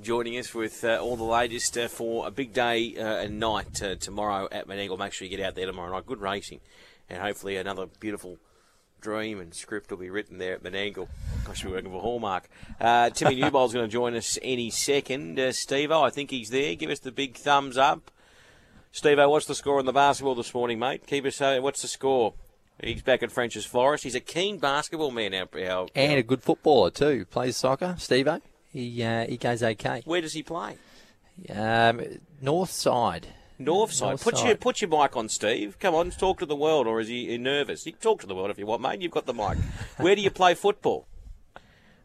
joining 0.02 0.38
us 0.38 0.54
with 0.54 0.84
uh, 0.84 1.00
all 1.02 1.16
the 1.16 1.24
latest 1.24 1.78
uh, 1.78 1.88
for 1.88 2.28
a 2.28 2.32
big 2.32 2.54
day 2.54 2.96
uh, 2.98 3.24
and 3.24 3.40
night 3.40 3.82
uh, 3.82 3.96
tomorrow 3.96 4.48
at 4.52 4.68
Menangle. 4.68 4.98
Make 5.00 5.14
sure 5.14 5.28
you 5.28 5.36
get 5.36 5.44
out 5.46 5.56
there 5.56 5.66
tomorrow 5.66 5.92
night. 5.92 6.06
Good 6.06 6.22
racing, 6.22 6.60
and 7.10 7.20
hopefully 7.22 7.58
another 7.58 7.88
beautiful 8.00 8.38
dream 9.04 9.40
and 9.40 9.54
script 9.54 9.92
will 9.92 9.98
be 9.98 10.10
written 10.10 10.40
there 10.40 10.54
at 10.54 10.64
Menangle. 10.64 11.08
I 11.48 11.54
should 11.54 11.68
be 11.68 11.74
working 11.74 11.92
for 11.92 12.02
Hallmark. 12.02 12.50
Uh, 12.82 13.12
Timmy 13.12 13.36
Newbold's 13.36 13.74
going 13.74 13.86
to 13.86 13.92
join 13.92 14.16
us 14.16 14.40
any 14.42 14.72
second. 14.72 15.40
Uh, 15.40 15.52
Steve-O, 15.52 16.02
I 16.02 16.10
think 16.10 16.32
he's 16.32 16.50
there. 16.50 16.74
Give 16.74 16.90
us 16.90 17.00
the 17.00 17.12
big 17.12 17.36
thumbs 17.36 17.78
up. 17.78 18.10
Steve-O, 18.92 19.30
what's 19.30 19.46
the 19.46 19.56
score 19.56 19.78
on 19.78 19.86
the 19.86 19.94
basketball 19.94 20.36
this 20.36 20.54
morning, 20.54 20.80
mate? 20.80 21.06
Keep 21.06 21.26
us. 21.26 21.42
Uh, 21.42 21.60
what's 21.62 21.82
the 21.82 21.88
score? 21.88 22.34
He's 22.82 23.02
back 23.04 23.22
at 23.22 23.32
French's 23.32 23.66
Forest. 23.66 24.04
He's 24.04 24.16
a 24.16 24.20
keen 24.20 24.58
basketball 24.58 25.12
man. 25.12 25.34
Our, 25.34 25.48
our, 25.70 25.88
and 25.94 26.20
a 26.20 26.24
good 26.24 26.42
footballer 26.42 26.90
too. 26.90 27.26
Plays 27.26 27.58
soccer, 27.58 27.96
Steve. 28.00 28.28
He 28.72 29.04
uh, 29.04 29.28
he 29.28 29.38
goes 29.38 29.62
okay. 29.62 30.02
where 30.06 30.22
does 30.22 30.34
he 30.34 30.42
play? 30.42 30.78
Um, 31.54 32.02
north 32.42 32.72
side. 32.72 33.28
North 33.60 33.92
side. 33.94 34.10
North 34.10 34.24
put 34.24 34.38
side. 34.38 34.48
your 34.48 34.56
put 34.56 34.82
your 34.82 34.90
mic 34.90 35.16
on, 35.16 35.30
Steve. 35.30 35.78
Come 35.80 35.96
on, 35.96 36.12
talk 36.12 36.40
to 36.40 36.46
the 36.46 36.56
world, 36.56 36.88
or 36.88 37.00
is 37.00 37.08
he 37.08 37.38
nervous? 37.38 37.86
You 37.86 37.92
can 37.94 38.02
talk 38.02 38.22
to 38.22 38.28
the 38.28 38.36
world 38.36 38.50
if 38.50 38.58
you 38.58 38.66
want, 38.66 38.82
mate. 38.82 39.02
You've 39.02 39.12
got 39.12 39.26
the 39.26 39.34
mic. 39.34 39.58
Where 39.98 40.16
do 40.16 40.22
you 40.22 40.32
play 40.32 40.54
football? 40.56 41.06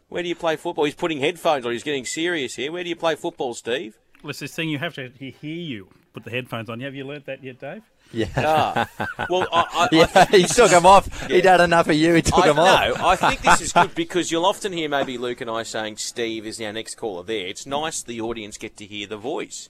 Where 0.09 0.23
do 0.23 0.29
you 0.29 0.35
play 0.35 0.57
football? 0.57 0.85
He's 0.85 0.95
putting 0.95 1.21
headphones 1.21 1.67
on. 1.67 1.73
He's 1.73 1.83
getting 1.83 2.05
serious 2.07 2.55
here. 2.55 2.73
Where 2.73 2.83
do 2.83 2.89
you 2.89 2.97
play 2.97 3.15
football, 3.15 3.55
Steve? 3.55 3.99
Well, 4.23 4.31
it's 4.31 4.39
this 4.41 4.55
thing 4.55 4.69
you 4.69 4.79
have 4.79 4.95
to 4.95 5.11
hear 5.11 5.33
you. 5.43 5.89
put 6.15 6.25
the 6.25 6.31
headphones 6.31 6.69
on. 6.71 6.81
Have 6.81 6.95
you 6.95 7.05
learnt 7.05 7.27
that 7.27 7.45
yet, 7.45 7.61
Dave? 7.61 7.83
Yeah. 8.11 8.27
Ah. 8.37 8.89
Well, 9.29 9.47
I, 9.53 9.61
I, 9.61 9.65
I 9.85 9.89
yeah, 9.93 10.07
think 10.07 10.31
he 10.31 10.43
took 10.45 10.67
is- 10.67 10.73
him 10.73 10.87
off. 10.87 11.27
He'd 11.29 11.45
had 11.45 11.61
enough 11.61 11.89
of 11.89 11.95
you. 11.95 12.15
He 12.15 12.23
took 12.23 12.39
I, 12.47 12.51
him 12.51 12.59
off. 12.59 12.99
No, 12.99 13.07
I 13.07 13.17
think 13.17 13.43
this 13.43 13.61
is 13.61 13.73
good 13.75 13.95
because 13.95 14.33
you'll 14.33 14.47
often 14.47 14.73
hear 14.73 14.89
maybe 14.89 15.19
Luke 15.19 15.43
and 15.43 15.51
I 15.51 15.63
saying 15.63 15.99
Steve 15.99 16.47
is 16.47 16.59
our 16.61 16.73
next 16.73 16.95
caller 16.95 17.23
there. 17.23 17.47
It's 17.47 17.67
nice 17.67 18.03
the 18.03 18.21
audience 18.23 18.57
get 18.57 18.77
to 18.79 18.87
hear 18.87 19.07
the 19.07 19.19
voice. 19.19 19.69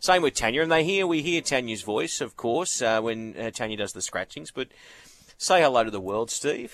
Same 0.00 0.22
with 0.22 0.34
Tanya, 0.34 0.62
and 0.62 0.70
they 0.70 0.84
hear 0.84 1.06
we 1.06 1.22
hear 1.22 1.40
Tanya's 1.40 1.82
voice, 1.82 2.20
of 2.20 2.36
course, 2.36 2.80
uh, 2.82 3.00
when 3.00 3.34
uh, 3.38 3.50
Tanya 3.50 3.76
does 3.78 3.92
the 3.92 4.02
scratchings. 4.02 4.50
But 4.50 4.68
say 5.38 5.60
hello 5.62 5.84
to 5.84 5.90
the 5.90 6.00
world, 6.00 6.30
Steve. 6.30 6.72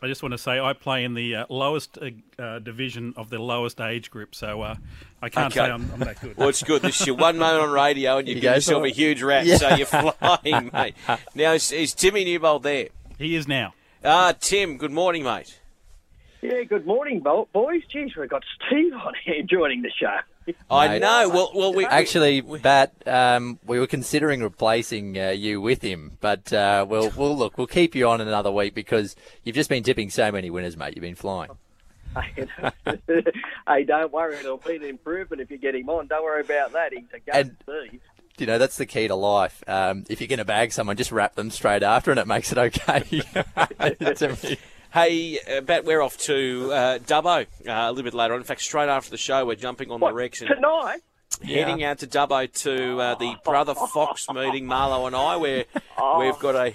I 0.00 0.06
just 0.06 0.22
want 0.22 0.32
to 0.32 0.38
say 0.38 0.60
I 0.60 0.74
play 0.74 1.02
in 1.02 1.14
the 1.14 1.34
uh, 1.34 1.46
lowest 1.48 1.98
uh, 1.98 2.10
uh, 2.40 2.60
division 2.60 3.14
of 3.16 3.30
the 3.30 3.40
lowest 3.40 3.80
age 3.80 4.10
group, 4.12 4.32
so 4.34 4.62
uh, 4.62 4.76
I 5.20 5.28
can't 5.28 5.46
Okay. 5.56 5.66
say 5.66 5.72
I'm, 5.72 5.90
I'm 5.92 5.98
that 6.00 6.20
good. 6.20 6.36
Well, 6.36 6.48
it's 6.48 6.62
good. 6.62 6.82
This 6.82 7.00
is 7.00 7.08
your 7.08 7.16
one 7.16 7.36
moment 7.44 7.64
on 7.64 7.70
radio, 7.70 8.18
and 8.18 8.28
you 8.28 8.34
He 8.34 8.40
give 8.40 8.52
goes, 8.54 8.68
yourself 8.68 8.84
a 8.84 8.90
huge 8.90 9.22
rat, 9.22 9.44
Yeah. 9.44 9.56
so 9.56 9.68
you're 9.74 9.86
flying, 9.86 10.70
mate. 10.72 10.94
Now, 11.34 11.52
is, 11.52 11.72
is 11.72 11.94
Timmy 11.94 12.24
Newbold 12.24 12.62
there? 12.62 12.88
he 13.18 13.34
is 13.34 13.48
now. 13.48 13.74
Ah, 14.04 14.32
Tim, 14.38 14.76
good 14.78 14.92
morning, 14.92 15.24
mate. 15.24 15.58
Yeah, 16.42 16.62
good 16.62 16.86
morning, 16.86 17.18
bo- 17.18 17.48
boys. 17.52 17.82
Jeez, 17.92 18.16
we've 18.16 18.30
got 18.30 18.44
Steve 18.68 18.92
on 18.94 19.14
here 19.24 19.42
joining 19.42 19.82
the 19.82 19.90
show. 19.90 20.16
I 20.70 20.88
Mate. 20.88 21.00
know. 21.00 21.28
Well, 21.28 21.52
well, 21.54 21.74
we 21.74 21.84
Actually, 21.86 22.40
Bat, 22.40 22.92
um, 23.06 23.58
we 23.66 23.78
were 23.78 23.86
considering 23.86 24.42
replacing 24.42 25.18
uh, 25.18 25.30
you 25.30 25.60
with 25.60 25.82
him, 25.82 26.18
but 26.20 26.52
uh, 26.52 26.86
we'll, 26.88 27.10
we'll 27.10 27.36
look. 27.36 27.58
We'll 27.58 27.66
keep 27.66 27.94
you 27.94 28.08
on 28.08 28.20
another 28.20 28.50
week 28.50 28.74
because 28.74 29.16
you've 29.44 29.56
just 29.56 29.70
been 29.70 29.82
tipping 29.82 30.10
so 30.10 30.30
many 30.32 30.50
winners, 30.50 30.76
mate. 30.76 30.94
You've 30.96 31.02
been 31.02 31.14
flying. 31.14 31.50
hey, 33.66 33.84
don't 33.84 34.12
worry, 34.12 34.36
it'll 34.36 34.56
be 34.56 34.76
an 34.76 34.84
improvement 34.84 35.40
if 35.42 35.50
you 35.50 35.58
get 35.58 35.74
him 35.74 35.88
on. 35.88 36.06
Don't 36.06 36.24
worry 36.24 36.40
about 36.40 36.72
that. 36.72 36.92
He's 36.92 37.04
a 37.12 37.36
And- 37.36 37.56
You 38.38 38.46
know 38.46 38.58
that's 38.58 38.76
the 38.76 38.86
key 38.86 39.08
to 39.08 39.14
life. 39.14 39.62
Um, 39.66 40.04
if 40.08 40.20
you're 40.20 40.28
going 40.28 40.38
to 40.38 40.44
bag 40.44 40.72
someone, 40.72 40.96
just 40.96 41.12
wrap 41.12 41.34
them 41.34 41.50
straight 41.50 41.82
after, 41.82 42.10
and 42.10 42.18
it 42.20 42.26
makes 42.26 42.52
it 42.52 42.58
okay. 42.58 43.22
To 44.92 44.98
me. 44.98 45.38
Hey, 45.46 45.56
uh, 45.58 45.60
Bat, 45.60 45.84
we're 45.84 46.00
off 46.02 46.16
to 46.18 46.70
uh, 46.72 46.98
Dubbo 46.98 47.42
uh, 47.44 47.46
a 47.66 47.90
little 47.90 48.04
bit 48.04 48.14
later 48.14 48.34
on. 48.34 48.40
In 48.40 48.44
fact, 48.44 48.62
straight 48.62 48.88
after 48.88 49.10
the 49.10 49.16
show, 49.16 49.44
we're 49.44 49.54
jumping 49.56 49.90
on 49.90 50.00
What, 50.00 50.10
the 50.10 50.14
Rex 50.14 50.40
and 50.40 50.50
tonight? 50.50 51.00
heading 51.44 51.84
out 51.84 51.98
to 51.98 52.06
Dubbo 52.06 52.50
to 52.62 53.00
uh, 53.00 53.14
the 53.16 53.36
Brother 53.44 53.74
Fox 53.74 54.26
meeting, 54.32 54.64
Marlo 54.66 55.06
and 55.06 55.14
I, 55.16 55.36
where 55.36 55.64
Oh. 55.98 56.20
we've 56.20 56.38
got 56.38 56.54
a, 56.54 56.74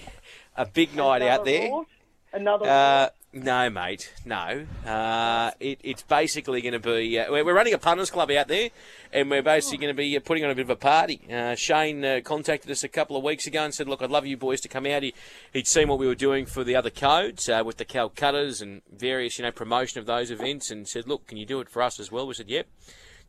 a 0.58 0.66
big 0.66 0.96
night 0.96 1.22
out 1.22 1.46
there. 1.46 1.70
horse? 1.70 1.88
Another 2.32 2.66
Uh, 2.70 3.10
no, 3.34 3.68
mate, 3.72 4.14
no. 4.26 4.66
Uh, 4.86 5.52
it, 5.60 5.80
it's 5.84 6.04
basically 6.04 6.62
going 6.62 6.74
to 6.74 6.80
be. 6.80 7.18
Uh, 7.18 7.32
we're 7.32 7.44
we're 7.44 7.56
running 7.56 7.74
a 7.74 7.80
punters 7.80 8.12
club 8.12 8.30
out 8.30 8.48
there, 8.48 8.70
and 9.12 9.28
we're 9.28 9.42
basically 9.42 9.80
going 9.80 9.94
to 9.94 9.98
be 9.98 10.16
uh, 10.16 10.20
putting 10.20 10.46
on 10.46 10.52
a 10.52 10.56
bit 10.56 10.62
of 10.62 10.70
a 10.70 10.76
party. 10.76 11.20
Uh, 11.32 11.56
Shane 11.56 12.06
uh, 12.06 12.20
contacted 12.24 12.70
us 12.70 12.84
a 12.84 12.88
couple 12.88 13.18
of 13.18 13.24
weeks 13.24 13.48
ago 13.48 13.64
and 13.64 13.74
said, 13.74 13.88
"Look, 13.88 14.04
I'd 14.04 14.12
love 14.12 14.28
you 14.28 14.38
boys 14.38 14.62
to 14.62 14.68
come 14.68 14.86
out." 14.86 15.02
He, 15.02 15.16
he'd 15.52 15.66
seen 15.66 15.88
what 15.88 15.98
we 15.98 16.06
were 16.06 16.14
doing 16.14 16.46
for 16.46 16.64
the 16.64 16.76
other 16.76 16.92
codes 16.92 17.50
uh, 17.50 17.64
with 17.66 17.78
the 17.78 17.86
Calcuttas 17.86 18.62
and 18.62 18.84
various, 18.96 19.40
you 19.40 19.46
know, 19.46 19.52
promotion 19.52 20.00
of 20.00 20.06
those 20.06 20.30
events, 20.30 20.70
and 20.70 20.88
said, 20.88 21.08
"Look, 21.08 21.26
can 21.26 21.38
you 21.38 21.48
do 21.48 21.60
it 21.60 21.70
for 21.70 21.82
us 21.82 22.00
as 22.00 22.12
well?" 22.12 22.28
We 22.28 22.36
said, 22.36 22.50
"Yep." 22.50 22.68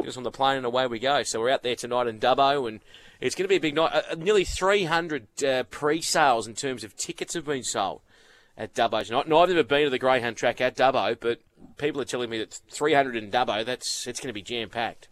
Get 0.01 0.09
us 0.09 0.17
on 0.17 0.25
the 0.25 0.33
plane 0.33 0.57
and 0.57 0.67
away 0.67 0.89
we 0.89 0.99
go. 0.99 1.23
So 1.23 1.39
we're 1.39 1.51
out 1.51 1.63
there 1.63 1.77
tonight 1.77 2.09
in 2.09 2.19
Dubbo, 2.19 2.67
and 2.69 2.81
it's 3.21 3.37
going 3.37 3.45
to 3.45 3.49
be 3.49 3.55
a 3.55 3.61
big 3.61 3.77
night. 3.77 4.19
Nearly 4.19 4.43
300 4.43 5.45
uh, 5.45 5.63
pre-sales 5.71 6.49
in 6.49 6.55
terms 6.55 6.83
of 6.83 6.97
tickets 6.97 7.35
have 7.35 7.45
been 7.45 7.63
sold 7.63 8.01
at 8.57 8.75
Dubbo 8.75 9.05
tonight. 9.05 9.29
Now, 9.29 9.39
I've 9.39 9.49
never 9.49 9.63
been 9.63 9.85
to 9.85 9.91
the 9.91 9.99
Greyhound 9.99 10.37
track 10.37 10.61
at 10.61 10.77
Dubbo, 10.77 11.19
but 11.19 11.41
people 11.77 12.01
are 12.01 12.07
telling 12.07 12.31
me 12.31 12.39
that 12.39 12.61
300 12.71 13.17
in 13.17 13.31
Dubbo, 13.31 13.65
that's 13.65 14.07
it's 14.07 14.21
going 14.21 14.29
to 14.29 14.35
be 14.35 14.43
jam-packed. 14.43 15.09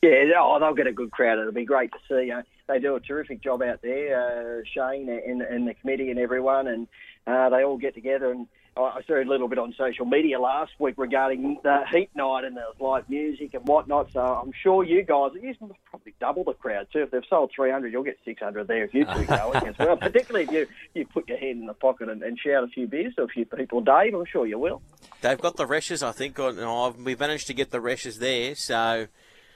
Yeah, 0.00 0.10
oh, 0.38 0.58
they'll 0.58 0.74
get 0.74 0.86
a 0.86 0.92
good 0.92 1.10
crowd. 1.10 1.38
It'll 1.38 1.52
be 1.52 1.64
great 1.64 1.90
to 1.92 1.98
see. 2.08 2.30
Uh, 2.30 2.42
they 2.68 2.78
do 2.78 2.96
a 2.96 3.00
terrific 3.00 3.42
job 3.42 3.62
out 3.62 3.82
there, 3.82 4.60
uh, 4.60 4.62
Shane 4.74 5.08
and, 5.08 5.42
and 5.42 5.68
the 5.68 5.74
committee 5.74 6.10
and 6.10 6.18
everyone, 6.18 6.66
and 6.66 6.88
uh, 7.26 7.50
they 7.50 7.64
all 7.64 7.76
get 7.76 7.94
together. 7.94 8.30
And 8.30 8.46
I 8.76 8.80
I 8.80 9.02
saw 9.06 9.14
a 9.20 9.24
little 9.24 9.48
bit 9.48 9.58
on 9.58 9.74
social 9.76 10.06
media 10.06 10.40
last 10.40 10.72
week 10.78 10.94
regarding 10.96 11.58
the 11.62 11.82
heat 11.90 12.10
night 12.14 12.44
and 12.44 12.56
there 12.56 12.64
was 12.66 12.76
live 12.80 13.08
music 13.10 13.54
and 13.54 13.66
whatnot. 13.66 14.12
So 14.12 14.20
I'm 14.20 14.52
sure 14.62 14.84
you 14.84 15.02
guys, 15.02 15.30
you 15.40 15.54
probably 15.90 16.14
double 16.20 16.44
the 16.44 16.54
crowd 16.54 16.86
too. 16.92 17.00
If 17.00 17.10
they've 17.10 17.22
sold 17.28 17.50
300, 17.54 17.92
you'll 17.92 18.02
get 18.02 18.18
600 18.24 18.66
there 18.68 18.84
if 18.84 18.94
you 18.94 19.04
two 19.04 19.24
going 19.24 19.66
as 19.66 19.78
well. 19.78 19.96
Particularly 19.96 20.44
if 20.46 20.52
you, 20.52 20.66
you 20.94 21.06
put 21.06 21.28
your 21.28 21.38
hand 21.38 21.60
in 21.60 21.66
the 21.66 21.74
pocket 21.74 22.08
and, 22.08 22.22
and 22.22 22.38
shout 22.38 22.64
a 22.64 22.68
few 22.68 22.86
beers 22.86 23.14
to 23.16 23.22
a 23.22 23.28
few 23.28 23.44
people. 23.44 23.80
Dave, 23.80 24.14
I'm 24.14 24.24
sure 24.26 24.46
you 24.46 24.58
will. 24.58 24.80
They've 25.20 25.40
got 25.40 25.56
the 25.56 25.66
Reshes, 25.66 26.02
I 26.02 26.12
think. 26.12 26.38
On, 26.38 26.58
oh, 26.58 26.94
we've 27.02 27.20
managed 27.20 27.46
to 27.48 27.54
get 27.54 27.70
the 27.70 27.78
Reshes 27.78 28.18
there, 28.18 28.54
so 28.54 29.06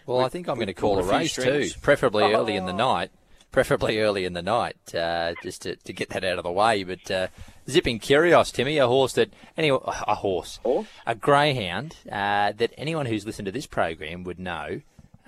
Well, 0.07 0.21
I 0.21 0.29
think 0.29 0.49
I'm 0.49 0.57
going 0.57 0.67
to 0.67 0.75
call 0.75 0.99
a 0.99 1.01
a 1.01 1.05
few 1.05 1.13
race 1.13 1.35
too, 1.35 1.41
strings. 1.43 1.77
preferably 1.77 2.25
early 2.35 2.57
in 2.57 2.67
the 2.67 2.73
night. 2.73 3.11
Preferably 3.53 3.99
early 4.01 4.27
in 4.27 4.35
the 4.35 4.43
night, 4.43 4.77
uh, 4.95 5.33
just 5.43 5.63
to, 5.63 5.77
to 5.77 5.93
get 5.95 6.11
that 6.11 6.25
out 6.25 6.37
of 6.37 6.45
the 6.45 6.53
way. 6.53 6.85
But 6.85 7.11
uh, 7.11 7.29
Zipping 7.69 7.99
Curious, 7.99 8.53
Timmy, 8.53 8.79
a 8.79 8.87
horse 8.87 9.15
that 9.15 9.31
anyone, 9.57 9.81
a 9.85 10.15
horse, 10.15 10.59
Horse? 10.63 10.87
a 11.07 11.15
greyhound 11.15 11.97
uh, 12.11 12.53
that 12.53 12.73
anyone 12.79 13.07
who's 13.07 13.27
listened 13.27 13.47
to 13.47 13.53
this 13.53 13.67
program 13.67 14.23
would 14.25 14.39
know. 14.39 14.81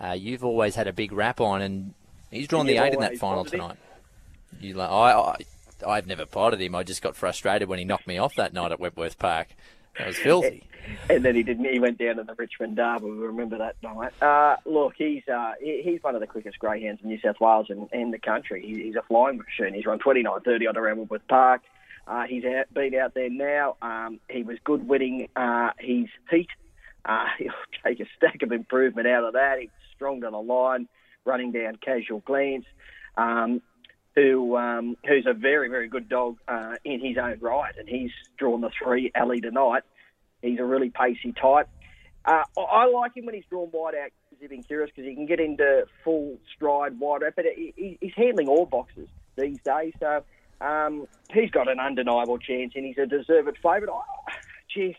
Uh, 0.02 0.12
you've 0.12 0.44
always 0.44 0.76
had 0.76 0.86
a 0.86 0.92
big 0.92 1.10
rap 1.12 1.40
on, 1.40 1.60
and 1.60 1.94
he's 2.30 2.46
drawn 2.46 2.66
the 2.66 2.78
eight 2.78 2.94
in 2.94 3.00
that 3.00 3.18
final 3.18 3.44
tonight. 3.44 3.76
You, 4.60 4.74
like, 4.74 4.88
I, 4.90 5.12
I, 5.12 5.36
I've 5.86 6.06
never 6.06 6.26
potted 6.26 6.60
him. 6.60 6.74
I 6.76 6.84
just 6.84 7.02
got 7.02 7.16
frustrated 7.16 7.68
when 7.68 7.80
he 7.80 7.84
knocked 7.84 8.06
me 8.06 8.18
off 8.18 8.36
that 8.36 8.52
night 8.52 8.70
at 8.70 8.78
Wentworth 8.78 9.18
Park. 9.18 9.48
That 9.98 10.06
was 10.06 10.16
filthy. 10.16 10.64
And 11.10 11.22
then 11.22 11.34
he 11.34 11.42
didn't. 11.42 11.66
He 11.66 11.78
went 11.78 11.98
down 11.98 12.16
to 12.16 12.22
the 12.22 12.34
Richmond 12.34 12.76
Derby. 12.76 13.04
We 13.04 13.10
remember 13.18 13.58
that 13.58 13.76
night. 13.82 14.12
Uh, 14.22 14.56
look, 14.64 14.94
he's 14.96 15.22
uh, 15.28 15.52
he, 15.60 15.82
he's 15.84 16.02
one 16.02 16.14
of 16.14 16.22
the 16.22 16.26
quickest 16.26 16.58
greyhounds 16.60 17.02
in 17.02 17.10
New 17.10 17.20
South 17.20 17.38
Wales 17.42 17.66
and, 17.68 17.90
and 17.92 18.10
the 18.14 18.18
country. 18.18 18.64
He, 18.64 18.84
he's 18.84 18.96
a 18.96 19.02
flying 19.02 19.36
machine. 19.36 19.74
He's 19.74 19.84
run 19.84 19.98
29.30 19.98 20.66
on 20.66 20.78
around 20.78 20.96
Wentworth 20.96 21.28
Park. 21.28 21.60
Uh, 22.08 22.24
he's 22.26 22.44
out, 22.44 22.72
been 22.72 22.94
out 22.94 23.12
there 23.14 23.28
now. 23.28 23.76
Um, 23.82 24.18
he 24.30 24.42
was 24.42 24.56
good 24.64 24.88
winning 24.88 25.28
uh, 25.36 25.70
his 25.78 26.06
heat. 26.30 26.48
Uh, 27.04 27.26
he'll 27.38 27.52
take 27.84 28.00
a 28.00 28.06
stack 28.16 28.42
of 28.42 28.50
improvement 28.50 29.06
out 29.06 29.24
of 29.24 29.34
that. 29.34 29.58
He's 29.60 29.70
strong 29.94 30.22
to 30.22 30.30
the 30.30 30.38
line, 30.38 30.88
running 31.24 31.52
down 31.52 31.76
casual 31.76 32.20
glance. 32.20 32.64
Um, 33.16 33.60
who 34.14 34.56
um, 34.56 34.96
who's 35.06 35.26
a 35.26 35.32
very 35.32 35.68
very 35.68 35.88
good 35.88 36.08
dog 36.08 36.38
uh, 36.48 36.74
in 36.84 37.00
his 37.04 37.18
own 37.18 37.38
right, 37.40 37.72
and 37.78 37.88
he's 37.88 38.10
drawn 38.36 38.60
the 38.62 38.70
three 38.82 39.12
alley 39.14 39.40
tonight. 39.40 39.82
He's 40.42 40.58
a 40.58 40.64
really 40.64 40.90
pacey 40.90 41.32
type. 41.32 41.68
Uh, 42.24 42.42
I- 42.58 42.86
like 42.86 43.16
him 43.16 43.26
when 43.26 43.34
he's 43.36 43.44
drawn 43.48 43.70
wide 43.72 43.94
out, 43.94 44.10
zipping 44.40 44.62
curious, 44.64 44.90
because 44.94 45.08
he 45.08 45.14
can 45.14 45.26
get 45.26 45.38
into 45.40 45.84
full 46.02 46.38
stride 46.54 46.98
wide 46.98 47.22
out. 47.22 47.34
But 47.36 47.44
he- 47.54 47.96
he's 48.00 48.12
handling 48.16 48.48
all 48.48 48.66
boxes 48.66 49.08
these 49.36 49.58
days, 49.62 49.92
so 50.00 50.24
um, 50.60 51.06
he's 51.32 51.50
got 51.50 51.68
an 51.68 51.78
undeniable 51.80 52.38
chance, 52.38 52.72
and 52.74 52.84
he's 52.84 52.98
a 52.98 53.06
deserved 53.06 53.56
favourite. 53.62 53.88
Oh, 53.90 54.02
gee, 54.72 54.96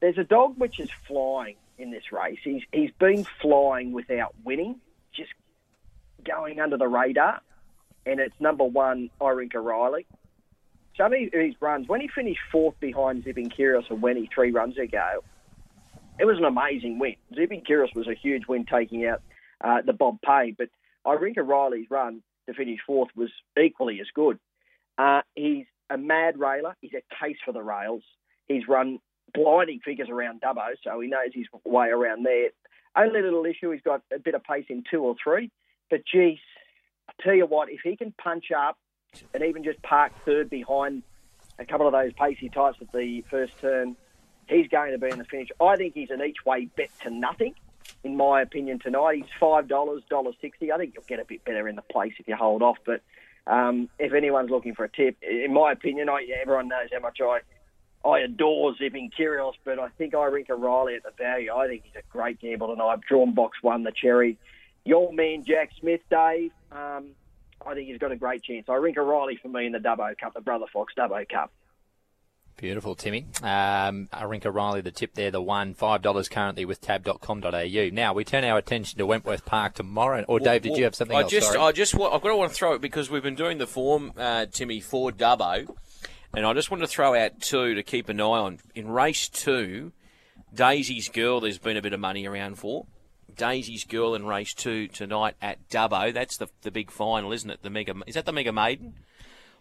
there's 0.00 0.18
a 0.18 0.24
dog 0.24 0.58
which 0.58 0.80
is 0.80 0.90
flying 1.06 1.56
in 1.78 1.90
this 1.90 2.12
race. 2.12 2.38
He's 2.42 2.62
he's 2.72 2.90
been 2.98 3.26
flying 3.40 3.92
without 3.92 4.34
winning, 4.44 4.80
just 5.14 5.30
going 6.24 6.60
under 6.60 6.76
the 6.76 6.88
radar 6.88 7.40
and 8.06 8.20
it's 8.20 8.34
number 8.40 8.64
one, 8.64 9.10
Irinka 9.20 9.62
Riley. 9.62 10.06
Some 10.96 11.12
of 11.12 11.18
his 11.32 11.54
runs, 11.60 11.88
when 11.88 12.00
he 12.00 12.08
finished 12.08 12.40
fourth 12.50 12.78
behind 12.80 13.24
Zipping 13.24 13.48
Curious 13.48 13.86
and 13.88 14.02
Wenny 14.02 14.28
three 14.32 14.50
runs 14.50 14.76
ago, 14.76 15.24
it 16.18 16.24
was 16.24 16.36
an 16.38 16.44
amazing 16.44 16.98
win. 16.98 17.16
Zipping 17.34 17.62
Curious 17.62 17.90
was 17.94 18.06
a 18.08 18.14
huge 18.14 18.46
win 18.46 18.66
taking 18.66 19.06
out 19.06 19.22
uh, 19.62 19.80
the 19.84 19.92
Bob 19.92 20.20
Payne, 20.20 20.54
but 20.58 20.68
Irinka 21.06 21.46
Riley's 21.46 21.90
run 21.90 22.22
to 22.46 22.54
finish 22.54 22.80
fourth 22.86 23.08
was 23.16 23.30
equally 23.58 24.00
as 24.00 24.08
good. 24.14 24.38
Uh, 24.98 25.22
he's 25.34 25.66
a 25.90 25.96
mad 25.96 26.38
railer. 26.38 26.76
He's 26.80 26.92
a 26.94 27.02
case 27.24 27.36
for 27.44 27.52
the 27.52 27.62
rails. 27.62 28.02
He's 28.48 28.66
run 28.68 28.98
blinding 29.34 29.80
figures 29.84 30.08
around 30.10 30.40
Dubbo, 30.40 30.74
so 30.84 31.00
he 31.00 31.08
knows 31.08 31.30
his 31.32 31.46
way 31.64 31.88
around 31.88 32.24
there. 32.24 32.50
Only 32.94 33.22
little 33.22 33.46
issue, 33.46 33.70
he's 33.70 33.80
got 33.80 34.02
a 34.14 34.18
bit 34.18 34.34
of 34.34 34.44
pace 34.44 34.66
in 34.68 34.84
two 34.90 35.02
or 35.02 35.14
three, 35.22 35.50
but 35.90 36.02
geez, 36.04 36.38
I 37.08 37.12
tell 37.22 37.34
you 37.34 37.46
what, 37.46 37.70
if 37.70 37.80
he 37.82 37.96
can 37.96 38.12
punch 38.22 38.52
up 38.54 38.76
and 39.32 39.42
even 39.42 39.64
just 39.64 39.80
park 39.82 40.12
third 40.24 40.50
behind 40.50 41.02
a 41.58 41.64
couple 41.64 41.86
of 41.86 41.92
those 41.92 42.12
pacey 42.12 42.50
types 42.50 42.78
at 42.82 42.92
the 42.92 43.22
first 43.30 43.58
turn, 43.58 43.96
he's 44.48 44.68
going 44.68 44.92
to 44.92 44.98
be 44.98 45.08
in 45.08 45.18
the 45.18 45.24
finish. 45.24 45.48
I 45.60 45.76
think 45.76 45.94
he's 45.94 46.10
an 46.10 46.22
each 46.22 46.44
way 46.44 46.66
bet 46.76 46.90
to 47.04 47.10
nothing, 47.10 47.54
in 48.04 48.16
my 48.16 48.42
opinion, 48.42 48.78
tonight. 48.78 49.16
He's 49.16 49.32
five 49.40 49.68
dollars, 49.68 50.02
dollar 50.10 50.32
sixty. 50.40 50.72
I 50.72 50.76
think 50.76 50.92
you'll 50.94 51.04
get 51.06 51.20
a 51.20 51.24
bit 51.24 51.44
better 51.44 51.68
in 51.68 51.76
the 51.76 51.82
place 51.82 52.12
if 52.18 52.28
you 52.28 52.36
hold 52.36 52.62
off. 52.62 52.78
But 52.84 53.00
um, 53.46 53.88
if 53.98 54.12
anyone's 54.12 54.50
looking 54.50 54.74
for 54.74 54.84
a 54.84 54.88
tip, 54.88 55.16
in 55.22 55.52
my 55.52 55.72
opinion, 55.72 56.08
I, 56.08 56.26
everyone 56.40 56.68
knows 56.68 56.88
how 56.92 57.00
much 57.00 57.20
I 57.20 57.40
I 58.04 58.20
adore 58.20 58.74
Zipping 58.76 59.10
Curious, 59.14 59.54
but 59.64 59.78
I 59.78 59.88
think 59.90 60.12
Irinka 60.14 60.58
Riley 60.58 60.96
at 60.96 61.04
the 61.04 61.12
value. 61.16 61.52
I 61.52 61.68
think 61.68 61.84
he's 61.84 61.94
a 61.96 62.02
great 62.10 62.40
gamble 62.40 62.68
tonight. 62.68 63.00
Drawn 63.08 63.32
box 63.32 63.58
one, 63.62 63.84
the 63.84 63.92
cherry. 63.92 64.38
Your 64.84 65.12
man 65.12 65.44
Jack 65.44 65.70
Smith, 65.78 66.00
Dave. 66.10 66.50
Um, 66.72 67.10
I 67.64 67.74
think 67.74 67.88
he's 67.88 67.98
got 67.98 68.10
a 68.10 68.16
great 68.16 68.42
chance. 68.42 68.66
Irinka 68.66 68.96
Riley 68.96 69.38
for 69.40 69.48
me 69.48 69.66
in 69.66 69.72
the 69.72 69.78
Dubbo 69.78 70.18
Cup, 70.18 70.34
the 70.34 70.40
Brother 70.40 70.66
Fox 70.72 70.92
Dubbo 70.98 71.28
Cup. 71.28 71.52
Beautiful, 72.56 72.94
Timmy. 72.94 73.26
Um, 73.42 74.08
Irinka 74.12 74.54
Riley, 74.54 74.82
the 74.82 74.92
tip 74.92 75.14
there, 75.14 75.30
the 75.32 75.42
one. 75.42 75.74
$5 75.74 76.30
currently 76.30 76.64
with 76.64 76.80
tab.com.au. 76.80 77.88
Now, 77.92 78.12
we 78.12 78.24
turn 78.24 78.44
our 78.44 78.58
attention 78.58 78.98
to 78.98 79.06
Wentworth 79.06 79.44
Park 79.44 79.74
tomorrow. 79.74 80.24
Or, 80.28 80.38
Dave, 80.38 80.62
did 80.62 80.76
you 80.76 80.84
have 80.84 80.94
something 80.94 81.16
I 81.16 81.22
else? 81.22 81.30
just, 81.30 81.48
Sorry. 81.48 81.58
I 81.58 81.72
just, 81.72 81.94
I've 81.94 82.22
got 82.22 82.28
to 82.28 82.36
want 82.36 82.52
to 82.52 82.56
throw 82.56 82.74
it 82.74 82.80
because 82.80 83.10
we've 83.10 83.22
been 83.22 83.34
doing 83.34 83.58
the 83.58 83.66
form, 83.66 84.12
uh, 84.16 84.46
Timmy, 84.46 84.80
for 84.80 85.10
Dubbo, 85.10 85.74
and 86.34 86.46
I 86.46 86.52
just 86.52 86.70
want 86.70 86.82
to 86.82 86.86
throw 86.86 87.14
out 87.14 87.40
two 87.40 87.74
to 87.74 87.82
keep 87.82 88.08
an 88.08 88.20
eye 88.20 88.24
on. 88.24 88.60
In 88.76 88.88
race 88.88 89.28
two, 89.28 89.92
Daisy's 90.54 91.08
Girl, 91.08 91.40
there's 91.40 91.58
been 91.58 91.76
a 91.76 91.82
bit 91.82 91.92
of 91.92 92.00
money 92.00 92.26
around 92.26 92.58
for. 92.58 92.86
Daisy's 93.34 93.84
Girl 93.84 94.14
in 94.14 94.26
race 94.26 94.54
two 94.54 94.88
tonight 94.88 95.34
at 95.40 95.68
Dubbo. 95.68 96.12
That's 96.12 96.36
the 96.36 96.48
the 96.62 96.70
big 96.70 96.90
final, 96.90 97.32
isn't 97.32 97.50
it? 97.50 97.62
The 97.62 97.70
mega 97.70 97.94
is 98.06 98.14
that 98.14 98.26
the 98.26 98.32
Mega 98.32 98.52
Maiden? 98.52 98.94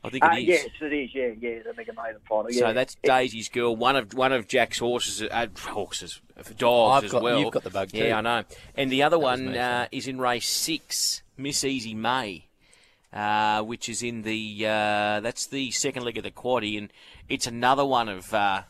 I 0.04 0.10
think 0.10 0.24
Uh, 0.26 0.30
it 0.34 0.40
is. 0.42 0.48
yes, 0.48 0.68
it 0.82 0.94
is. 0.94 1.10
Yeah, 1.14 1.28
yeah, 1.40 1.60
the 1.64 1.74
Mega 1.76 1.94
Maiden 1.94 2.20
final. 2.28 2.52
Yeah. 2.52 2.60
So 2.70 2.74
that's 2.74 2.96
Daisy's 3.04 3.50
Girl, 3.50 3.76
one 3.76 3.96
of 3.96 4.14
one 4.16 4.34
of 4.34 4.48
Jack's 4.48 4.80
horses, 4.80 5.22
uh, 5.22 5.48
horses, 5.60 6.22
dogs 6.58 6.98
I've 6.98 7.04
as 7.06 7.12
got- 7.12 7.22
well. 7.22 7.40
you've 7.40 7.52
got 7.52 7.64
the 7.64 7.70
bug 7.70 7.90
too. 7.92 8.00
Yeah, 8.00 8.18
I 8.18 8.22
know. 8.22 8.44
And 8.76 8.92
the 8.92 9.04
other 9.04 9.20
was 9.20 9.40
one 9.40 9.56
uh, 9.56 9.88
is 9.92 10.08
in 10.08 10.20
race 10.20 10.48
six, 10.48 11.22
Miss 11.38 11.64
Esme, 11.64 12.42
uh, 13.14 13.62
which 13.64 13.90
is 13.90 14.02
in 14.02 14.24
the 14.24 14.66
uh, 14.66 15.20
that's 15.20 15.46
the 15.48 15.70
second 15.72 16.04
leg 16.04 16.18
of 16.18 16.24
the 16.24 16.32
quaddy, 16.32 16.78
and 16.78 16.92
it's 17.30 17.46
another 17.46 17.86
one 17.86 18.10
of 18.10 18.34
uh, 18.34 18.64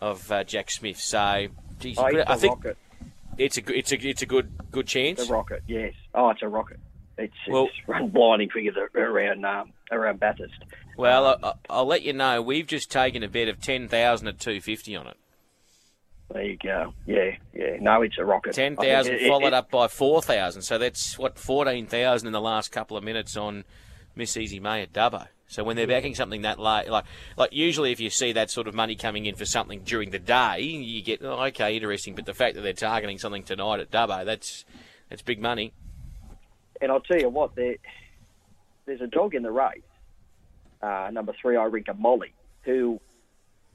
of 0.00 0.30
uh, 0.30 0.44
Jack 0.44 0.70
Smith. 0.70 0.98
So, 1.00 1.48
geez, 1.80 1.98
Oh, 1.98 2.06
it's 2.06 2.30
I 2.30 2.34
a 2.34 2.36
think 2.36 2.64
rocket. 2.64 2.76
it's 3.38 3.56
a 3.56 3.60
good- 3.62 3.76
it's 3.76 3.92
a 3.92 4.08
it's 4.08 4.22
a 4.22 4.26
good 4.26 4.52
good 4.70 4.86
chance. 4.86 5.20
It's 5.20 5.28
a 5.30 5.32
rocket. 5.32 5.62
Yes. 5.66 5.94
Oh, 6.14 6.30
it's 6.30 6.42
a 6.42 6.48
rocket. 6.48 6.78
It's, 7.18 7.34
Well- 7.48 7.64
it's 7.66 7.74
run 7.88 8.08
blinding 8.08 8.50
figures 8.50 8.76
around 8.94 9.44
um, 9.44 9.72
around 9.92 10.20
Bathurst. 10.20 10.54
Well, 10.96 11.26
um, 11.26 11.38
I, 11.42 11.52
I'll 11.70 11.86
let 11.86 12.02
you 12.02 12.12
know. 12.12 12.42
We've 12.42 12.66
just 12.66 12.90
taken 12.90 13.22
a 13.22 13.28
bet 13.28 13.48
of 13.48 13.60
ten 13.60 13.88
thousand 13.88 14.28
at 14.28 14.38
two 14.40 14.60
fifty 14.60 14.96
on 14.96 15.06
it. 15.06 15.16
There 16.32 16.42
you 16.42 16.56
go. 16.56 16.94
Yeah, 17.06 17.36
yeah. 17.52 17.76
No, 17.80 18.00
it's 18.02 18.16
a 18.18 18.24
rocket. 18.24 18.54
Ten 18.54 18.76
thousand 18.76 19.14
I 19.14 19.16
it- 19.16 19.22
it- 19.22 19.28
followed 19.28 19.48
it- 19.48 19.54
up 19.54 19.70
by 19.70 19.88
four 19.88 20.22
thousand, 20.22 20.62
so 20.62 20.78
that's 20.78 21.18
what 21.18 21.38
fourteen 21.38 21.86
thousand 21.86 22.26
in 22.28 22.32
the 22.32 22.40
last 22.40 22.72
couple 22.72 22.96
of 22.96 23.04
minutes 23.04 23.36
on 23.36 23.64
Miss 24.16 24.36
Esme 24.36 24.66
at 24.66 24.92
Dubbo. 24.92 25.28
So 25.48 25.62
when 25.62 25.76
they're 25.76 25.86
backing 25.86 26.14
something 26.14 26.42
that 26.42 26.58
late, 26.58 26.88
like 26.88 27.04
like 27.36 27.52
usually 27.52 27.92
if 27.92 28.00
you 28.00 28.08
see 28.08 28.32
that 28.32 28.50
sort 28.50 28.66
of 28.66 28.74
money 28.74 28.96
coming 28.96 29.26
in 29.26 29.34
for 29.34 29.44
something 29.44 29.82
during 29.82 30.10
the 30.10 30.18
day, 30.18 30.60
you 30.60 31.02
get 31.02 31.20
oh, 31.22 31.42
okay, 31.46 31.74
interesting. 31.76 32.14
But 32.14 32.24
the 32.24 32.32
fact 32.32 32.54
that 32.54 32.62
they're 32.62 32.72
targeting 32.72 33.18
something 33.18 33.42
tonight 33.42 33.80
at 33.80 33.90
Dubbo, 33.90 34.24
that's 34.24 34.64
that's 35.10 35.20
big 35.20 35.40
money. 35.40 35.74
And 36.80 36.90
I'll 36.90 37.00
tell 37.00 37.18
you 37.20 37.28
what, 37.28 37.54
there, 37.54 37.76
there's 38.86 39.00
a 39.00 39.06
dog 39.06 39.34
in 39.34 39.42
the 39.42 39.50
race, 39.50 39.82
uh, 40.82 41.10
number 41.12 41.32
three, 41.40 41.56
Irinka 41.56 41.98
Molly, 41.98 42.34
who 42.62 43.00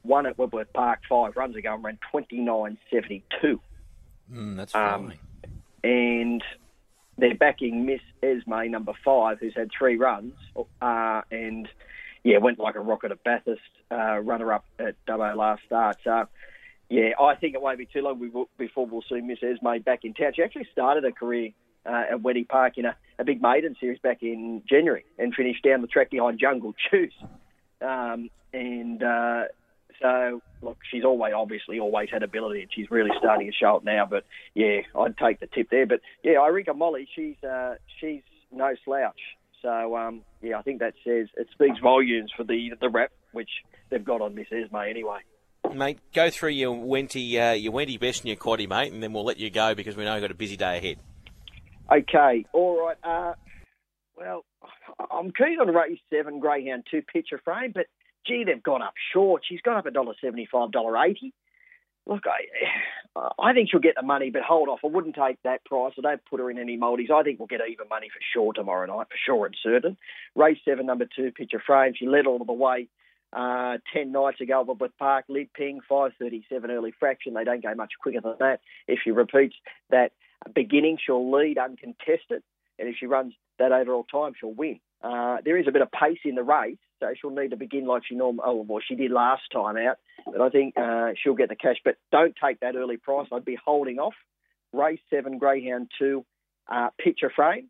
won 0.03 0.25
at 0.25 0.37
Wentworth 0.37 0.71
Park 0.73 0.99
five 1.09 1.35
runs 1.35 1.55
ago 1.55 1.73
and 1.75 1.83
ran 1.83 1.99
29.72. 2.13 3.59
Mm, 4.31 4.57
that's 4.57 4.75
um, 4.75 5.07
fine. 5.09 5.19
and 5.83 6.43
they're 7.17 7.35
backing 7.35 7.85
Miss 7.85 8.01
Esme, 8.21 8.69
number 8.69 8.93
five, 9.03 9.39
who's 9.39 9.55
had 9.55 9.69
three 9.77 9.97
runs, 9.97 10.33
uh, 10.81 11.21
and 11.31 11.67
yeah, 12.23 12.37
went 12.37 12.59
like 12.59 12.75
a 12.75 12.79
rocket 12.79 13.11
at 13.11 13.23
Bathurst, 13.23 13.61
uh, 13.91 14.19
runner 14.19 14.51
up 14.51 14.65
at 14.79 14.95
Dubbo 15.07 15.35
last 15.35 15.63
start. 15.65 15.97
So, 16.03 16.27
yeah, 16.89 17.11
I 17.19 17.35
think 17.35 17.55
it 17.55 17.61
won't 17.61 17.77
be 17.77 17.85
too 17.85 18.01
long 18.01 18.19
before- 18.19 18.47
before 18.57 18.85
we'll 18.85 19.01
see 19.03 19.21
Miss 19.21 19.41
Esme 19.41 19.79
back 19.83 20.03
in 20.03 20.13
town. 20.13 20.33
She 20.33 20.43
actually 20.43 20.67
started 20.71 21.03
her 21.05 21.11
career 21.11 21.51
uh, 21.85 22.05
at 22.11 22.17
Weddy 22.17 22.47
Park 22.47 22.77
in 22.77 22.85
a, 22.85 22.95
a 23.19 23.23
big 23.23 23.41
maiden 23.41 23.75
series 23.79 23.99
back 23.99 24.21
in 24.21 24.61
January 24.69 25.05
and 25.17 25.33
finished 25.33 25.63
down 25.63 25.81
the 25.81 25.87
track 25.87 26.11
behind 26.11 26.39
Jungle 26.39 26.73
Juice. 26.91 27.13
Um, 27.81 28.29
and 28.53 29.01
uh, 29.03 29.43
so, 30.01 30.41
look, 30.61 30.77
she's 30.89 31.03
always 31.03 31.33
obviously 31.35 31.79
always 31.79 32.09
had 32.11 32.23
ability, 32.23 32.61
and 32.61 32.71
she's 32.73 32.89
really 32.91 33.11
starting 33.17 33.47
to 33.47 33.53
show 33.53 33.77
it 33.77 33.83
now. 33.83 34.05
But 34.09 34.25
yeah, 34.53 34.81
I'd 34.97 35.17
take 35.17 35.39
the 35.39 35.47
tip 35.47 35.69
there. 35.69 35.85
But 35.85 36.01
yeah, 36.23 36.35
Irinka 36.35 36.75
Molly, 36.75 37.07
she's 37.15 37.41
uh, 37.43 37.75
she's 37.99 38.21
no 38.51 38.75
slouch. 38.85 39.19
So 39.61 39.97
um, 39.97 40.21
yeah, 40.41 40.57
I 40.57 40.61
think 40.61 40.79
that 40.79 40.93
says 41.03 41.27
it 41.35 41.47
speaks 41.51 41.79
volumes 41.79 42.31
for 42.35 42.43
the 42.43 42.71
the 42.79 42.89
rep 42.89 43.11
which 43.31 43.49
they've 43.89 44.03
got 44.03 44.21
on 44.21 44.35
Miss 44.35 44.47
Esme 44.51 44.75
anyway. 44.75 45.19
Mate, 45.73 45.99
go 46.13 46.29
through 46.29 46.51
your 46.51 46.75
Wenty, 46.75 47.35
uh, 47.35 47.53
your 47.53 47.73
Wenty 47.73 47.99
best 47.99 48.21
and 48.21 48.29
your 48.29 48.37
quaddy, 48.37 48.69
mate, 48.69 48.93
and 48.93 49.03
then 49.03 49.11
we'll 49.11 49.25
let 49.25 49.37
you 49.37 49.49
go 49.49 49.75
because 49.75 49.97
we 49.97 50.05
know 50.05 50.13
you've 50.13 50.23
got 50.23 50.31
a 50.31 50.35
busy 50.35 50.55
day 50.55 50.77
ahead. 50.77 50.97
Okay, 51.91 52.45
all 52.53 52.85
right. 52.85 52.97
Uh, 53.03 53.33
well, 54.17 54.45
I'm 55.11 55.31
keen 55.31 55.59
on 55.59 55.73
race 55.73 55.99
seven 56.11 56.39
Greyhound 56.39 56.83
two 56.89 57.01
picture 57.01 57.39
frame, 57.43 57.71
but 57.73 57.85
gee, 58.25 58.43
they've 58.45 58.61
gone 58.61 58.81
up 58.81 58.93
short. 59.13 59.43
She's 59.47 59.61
gone 59.61 59.77
up 59.77 59.85
a 59.85 59.91
dollar 59.91 60.13
seventy 60.21 60.47
five, 60.51 60.71
dollar 60.71 60.97
eighty. 61.05 61.33
Look, 62.05 62.23
I, 62.25 63.29
I 63.37 63.53
think 63.53 63.69
she'll 63.69 63.81
get 63.81 63.95
the 63.99 64.05
money, 64.05 64.29
but 64.29 64.41
hold 64.41 64.69
off. 64.69 64.79
I 64.83 64.87
wouldn't 64.87 65.15
take 65.15 65.41
that 65.43 65.65
price. 65.65 65.93
I 65.97 66.01
don't 66.01 66.25
put 66.25 66.39
her 66.39 66.49
in 66.49 66.57
any 66.57 66.77
multis. 66.77 67.07
I 67.13 67.23
think 67.23 67.37
we'll 67.37 67.47
get 67.47 67.59
even 67.69 67.89
money 67.89 68.07
for 68.09 68.21
sure 68.33 68.53
tomorrow 68.53 68.85
night, 68.85 69.07
for 69.09 69.17
sure 69.25 69.45
and 69.45 69.55
certain. 69.61 69.97
Race 70.35 70.59
seven, 70.63 70.85
number 70.85 71.05
two, 71.13 71.31
picture 71.31 71.61
frame. 71.65 71.93
She 71.97 72.07
led 72.07 72.27
all 72.27 72.43
the 72.43 72.53
way 72.53 72.87
uh, 73.33 73.77
10 73.93 74.11
nights 74.11 74.41
ago 74.41 74.63
Wentworth 74.63 74.97
Park. 74.97 75.25
Lead 75.27 75.51
ping, 75.53 75.81
5.37 75.89 76.69
early 76.69 76.93
fraction. 76.97 77.33
They 77.33 77.43
don't 77.43 77.63
go 77.63 77.73
much 77.75 77.93
quicker 78.01 78.21
than 78.21 78.35
that. 78.39 78.61
If 78.87 78.99
she 79.03 79.11
repeats 79.11 79.55
that 79.89 80.11
beginning, 80.53 80.97
she'll 81.03 81.31
lead 81.31 81.57
uncontested. 81.57 82.43
And 82.79 82.89
if 82.89 82.95
she 82.99 83.05
runs 83.05 83.33
that 83.59 83.71
overall 83.71 84.03
time, 84.03 84.33
she'll 84.39 84.53
win. 84.53 84.79
Uh, 85.01 85.37
there 85.43 85.57
is 85.57 85.67
a 85.67 85.71
bit 85.71 85.81
of 85.81 85.91
pace 85.91 86.19
in 86.25 86.35
the 86.35 86.43
race, 86.43 86.77
so 86.99 87.13
she'll 87.19 87.31
need 87.31 87.51
to 87.51 87.57
begin 87.57 87.85
like 87.85 88.03
she 88.07 88.15
normally, 88.15 88.43
oh, 88.45 88.65
well, 88.67 88.81
she 88.87 88.95
did 88.95 89.11
last 89.11 89.43
time 89.51 89.77
out. 89.77 89.97
But 90.25 90.41
I 90.41 90.49
think 90.49 90.77
uh, 90.77 91.09
she'll 91.21 91.35
get 91.35 91.49
the 91.49 91.55
cash. 91.55 91.77
But 91.83 91.97
don't 92.11 92.35
take 92.41 92.59
that 92.61 92.75
early 92.75 92.97
price. 92.97 93.27
I'd 93.31 93.45
be 93.45 93.57
holding 93.63 93.99
off. 93.99 94.15
Race 94.73 94.99
seven, 95.09 95.37
Greyhound 95.37 95.89
two, 95.97 96.25
uh, 96.67 96.89
picture 96.99 97.31
frame. 97.35 97.69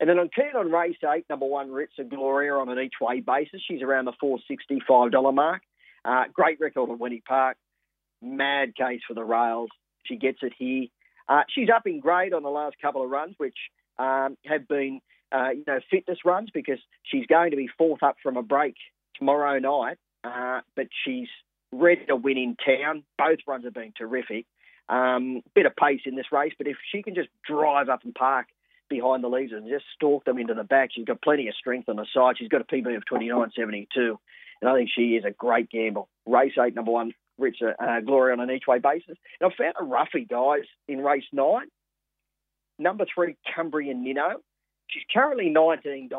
And 0.00 0.08
then 0.08 0.18
I'm 0.18 0.30
keen 0.34 0.56
on 0.56 0.72
race 0.72 0.96
eight, 1.14 1.26
number 1.30 1.46
one, 1.46 1.68
Ritza 1.68 2.08
Gloria 2.08 2.54
on 2.54 2.68
an 2.68 2.78
each 2.78 2.94
way 3.00 3.20
basis. 3.20 3.62
She's 3.68 3.82
around 3.82 4.06
the 4.06 4.12
$465 4.22 5.34
mark. 5.34 5.62
Uh, 6.04 6.24
great 6.32 6.58
record 6.58 6.90
at 6.90 6.98
Wenty 6.98 7.24
Park. 7.24 7.56
Mad 8.20 8.74
case 8.74 9.00
for 9.06 9.14
the 9.14 9.22
rails. 9.22 9.70
She 10.04 10.16
gets 10.16 10.38
it 10.42 10.52
here. 10.58 10.86
Uh, 11.28 11.42
she's 11.48 11.68
up 11.74 11.86
in 11.86 12.00
grade 12.00 12.32
on 12.32 12.42
the 12.42 12.50
last 12.50 12.76
couple 12.80 13.02
of 13.02 13.10
runs, 13.10 13.34
which 13.38 13.56
um, 13.98 14.36
have 14.44 14.66
been, 14.68 15.00
uh, 15.32 15.50
you 15.50 15.64
know, 15.66 15.80
fitness 15.90 16.18
runs 16.24 16.50
because 16.52 16.78
she's 17.02 17.26
going 17.26 17.50
to 17.50 17.56
be 17.56 17.68
fourth 17.78 18.02
up 18.02 18.16
from 18.22 18.36
a 18.36 18.42
break 18.42 18.74
tomorrow 19.18 19.58
night. 19.58 19.98
Uh, 20.24 20.60
but 20.76 20.86
she's 21.04 21.28
ready 21.72 22.04
to 22.06 22.16
win 22.16 22.38
in 22.38 22.56
town. 22.56 23.02
Both 23.18 23.38
runs 23.46 23.64
have 23.64 23.74
been 23.74 23.92
terrific. 23.96 24.46
Um, 24.88 25.42
bit 25.54 25.66
of 25.66 25.74
pace 25.74 26.02
in 26.04 26.16
this 26.16 26.26
race, 26.32 26.52
but 26.58 26.66
if 26.66 26.76
she 26.90 27.02
can 27.02 27.14
just 27.14 27.28
drive 27.48 27.88
up 27.88 28.04
and 28.04 28.14
park 28.14 28.46
behind 28.90 29.24
the 29.24 29.28
leads 29.28 29.52
and 29.52 29.68
just 29.68 29.84
stalk 29.94 30.24
them 30.24 30.38
into 30.38 30.54
the 30.54 30.64
back, 30.64 30.90
she's 30.92 31.06
got 31.06 31.22
plenty 31.22 31.48
of 31.48 31.54
strength 31.54 31.88
on 31.88 31.96
the 31.96 32.06
side. 32.12 32.36
She's 32.38 32.48
got 32.48 32.60
a 32.60 32.64
PB 32.64 32.94
of 32.96 33.04
29.72, 33.10 33.86
and 34.60 34.70
I 34.70 34.74
think 34.74 34.90
she 34.94 35.14
is 35.16 35.24
a 35.24 35.30
great 35.30 35.70
gamble. 35.70 36.08
Race 36.26 36.52
eight, 36.62 36.74
number 36.74 36.90
one, 36.90 37.14
Rich 37.38 37.58
uh, 37.62 38.00
Glory 38.00 38.32
on 38.32 38.40
an 38.40 38.50
each 38.50 38.66
way 38.66 38.78
basis. 38.78 39.16
And 39.40 39.52
I 39.52 39.56
found 39.56 39.74
a 39.80 39.84
roughie, 39.84 40.26
guys, 40.28 40.64
in 40.88 41.00
race 41.00 41.24
nine. 41.32 41.66
Number 42.78 43.04
three, 43.12 43.36
Cumbrian 43.54 44.02
Nino. 44.02 44.40
She's 44.88 45.04
currently 45.12 45.52
$19. 45.54 46.10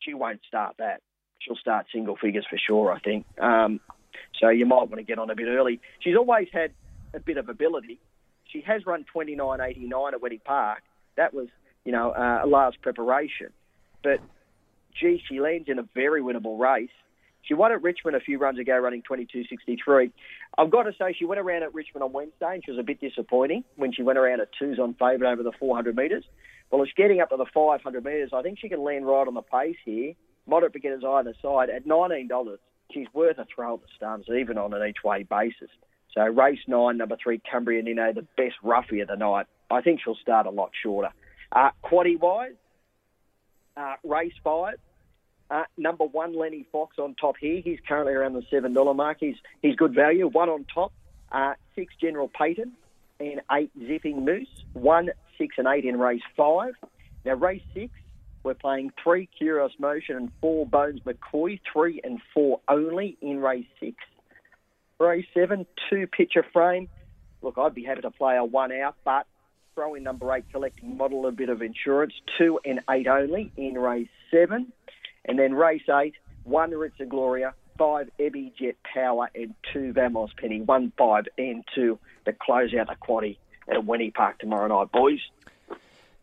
She 0.00 0.14
won't 0.14 0.40
start 0.46 0.76
that. 0.78 1.00
She'll 1.40 1.56
start 1.56 1.86
single 1.92 2.16
figures 2.16 2.46
for 2.48 2.58
sure, 2.58 2.92
I 2.92 2.98
think. 2.98 3.26
Um, 3.40 3.80
so 4.40 4.48
you 4.48 4.66
might 4.66 4.88
want 4.88 4.96
to 4.96 5.02
get 5.02 5.18
on 5.18 5.30
a 5.30 5.34
bit 5.34 5.46
early. 5.46 5.80
She's 6.00 6.16
always 6.16 6.48
had 6.52 6.72
a 7.14 7.20
bit 7.20 7.36
of 7.36 7.48
ability. 7.48 7.98
She 8.52 8.60
has 8.62 8.86
run 8.86 9.04
29.89 9.14 10.12
at 10.12 10.20
Wedding 10.20 10.40
Park. 10.44 10.82
That 11.16 11.34
was, 11.34 11.48
you 11.84 11.92
know, 11.92 12.10
uh, 12.10 12.40
a 12.44 12.46
last 12.46 12.80
preparation. 12.82 13.48
But, 14.02 14.20
gee, 14.98 15.22
she 15.28 15.40
lands 15.40 15.68
in 15.68 15.78
a 15.78 15.88
very 15.94 16.22
winnable 16.22 16.58
race. 16.58 16.90
She 17.42 17.54
won 17.54 17.72
at 17.72 17.82
Richmond 17.82 18.16
a 18.16 18.20
few 18.20 18.38
runs 18.38 18.58
ago, 18.58 18.76
running 18.76 19.02
22.63. 19.02 20.12
I've 20.58 20.70
got 20.70 20.82
to 20.82 20.92
say, 20.98 21.14
she 21.18 21.24
went 21.24 21.40
around 21.40 21.62
at 21.62 21.72
Richmond 21.74 22.02
on 22.04 22.12
Wednesday, 22.12 22.54
and 22.54 22.62
she 22.64 22.70
was 22.70 22.80
a 22.80 22.82
bit 22.82 23.00
disappointing 23.00 23.64
when 23.76 23.92
she 23.92 24.02
went 24.02 24.18
around 24.18 24.40
at 24.40 24.48
twos 24.58 24.78
on 24.78 24.94
favourite 24.94 25.32
over 25.32 25.42
the 25.42 25.52
400 25.58 25.96
metres. 25.96 26.24
Well, 26.70 26.82
it's 26.82 26.92
getting 26.96 27.20
up 27.20 27.30
to 27.30 27.36
the 27.36 27.46
500 27.52 28.04
metres. 28.04 28.30
I 28.34 28.42
think 28.42 28.58
she 28.58 28.68
can 28.68 28.82
land 28.82 29.06
right 29.06 29.26
on 29.26 29.34
the 29.34 29.42
pace 29.42 29.76
here. 29.84 30.12
Moderate 30.46 30.72
beginners 30.72 31.02
either 31.06 31.34
side 31.40 31.70
at 31.70 31.86
$19. 31.86 32.58
She's 32.92 33.06
worth 33.12 33.38
a 33.38 33.46
throw 33.54 33.74
at 33.74 33.80
the 33.80 33.86
stumps, 33.96 34.28
even 34.28 34.58
on 34.58 34.72
an 34.74 34.86
each 34.86 35.04
way 35.04 35.22
basis. 35.22 35.70
So 36.14 36.22
race 36.22 36.58
nine, 36.66 36.96
number 36.96 37.16
three, 37.22 37.40
Cumbria 37.50 37.82
Nino, 37.82 38.12
the 38.12 38.26
best 38.36 38.56
roughie 38.62 39.00
of 39.00 39.08
the 39.08 39.16
night. 39.16 39.46
I 39.70 39.82
think 39.82 40.00
she'll 40.02 40.16
start 40.16 40.46
a 40.46 40.50
lot 40.50 40.70
shorter. 40.82 41.10
Uh, 41.52 41.70
quaddy 41.84 42.18
wise, 42.18 42.54
uh, 43.76 43.94
race 44.04 44.32
five, 44.42 44.76
uh, 45.50 45.64
number 45.76 46.04
one, 46.04 46.36
Lenny 46.36 46.66
Fox 46.70 46.98
on 46.98 47.14
top 47.14 47.36
here. 47.40 47.60
He's 47.62 47.78
currently 47.86 48.12
around 48.12 48.34
the 48.34 48.42
seven 48.50 48.74
dollar 48.74 48.94
mark. 48.94 49.18
He's 49.20 49.36
he's 49.62 49.76
good 49.76 49.94
value. 49.94 50.26
One 50.26 50.48
on 50.48 50.66
top, 50.72 50.92
uh, 51.32 51.54
six 51.74 51.94
General 52.00 52.28
Payton, 52.28 52.72
and 53.20 53.40
eight 53.52 53.70
Zipping 53.86 54.24
Moose. 54.24 54.48
One, 54.74 55.10
six, 55.38 55.56
and 55.58 55.66
eight 55.66 55.84
in 55.84 55.98
race 55.98 56.22
five. 56.36 56.74
Now 57.24 57.34
race 57.34 57.62
six, 57.72 57.92
we're 58.42 58.54
playing 58.54 58.92
three 59.02 59.28
Curious 59.38 59.72
Motion 59.78 60.16
and 60.16 60.32
four 60.40 60.66
Bones 60.66 61.00
McCoy. 61.00 61.60
Three 61.72 62.00
and 62.04 62.20
four 62.34 62.60
only 62.68 63.16
in 63.22 63.40
race 63.40 63.66
six. 63.80 63.96
Race 64.98 65.26
seven, 65.32 65.66
two 65.88 66.06
picture 66.06 66.44
frame. 66.52 66.88
Look, 67.40 67.56
I'd 67.56 67.74
be 67.74 67.84
happy 67.84 68.02
to 68.02 68.10
play 68.10 68.36
a 68.36 68.44
one 68.44 68.72
out, 68.72 68.96
but 69.04 69.26
throw 69.74 69.94
in 69.94 70.02
number 70.02 70.34
eight, 70.34 70.44
collecting 70.50 70.96
model, 70.96 71.26
a 71.26 71.32
bit 71.32 71.48
of 71.48 71.62
insurance. 71.62 72.12
Two 72.36 72.58
and 72.64 72.80
eight 72.90 73.06
only 73.06 73.52
in 73.56 73.74
race 73.74 74.08
seven. 74.30 74.72
And 75.28 75.38
then 75.38 75.54
race 75.54 75.88
eight, 75.88 76.14
one 76.44 76.72
Ritza 76.72 77.08
Gloria, 77.08 77.54
five 77.76 78.10
Ebby 78.18 78.52
Jet 78.56 78.76
Power, 78.82 79.30
and 79.34 79.54
two 79.72 79.92
Vamos 79.92 80.30
Penny. 80.36 80.60
One, 80.60 80.92
five, 80.98 81.26
and 81.38 81.64
two 81.74 81.98
to 82.24 82.32
close 82.32 82.74
out 82.74 82.88
the 82.88 82.96
quaddy 82.96 83.36
at 83.68 83.84
Wenty 83.86 84.12
Park 84.12 84.38
tomorrow 84.38 84.66
night, 84.66 84.90
boys. 84.90 85.20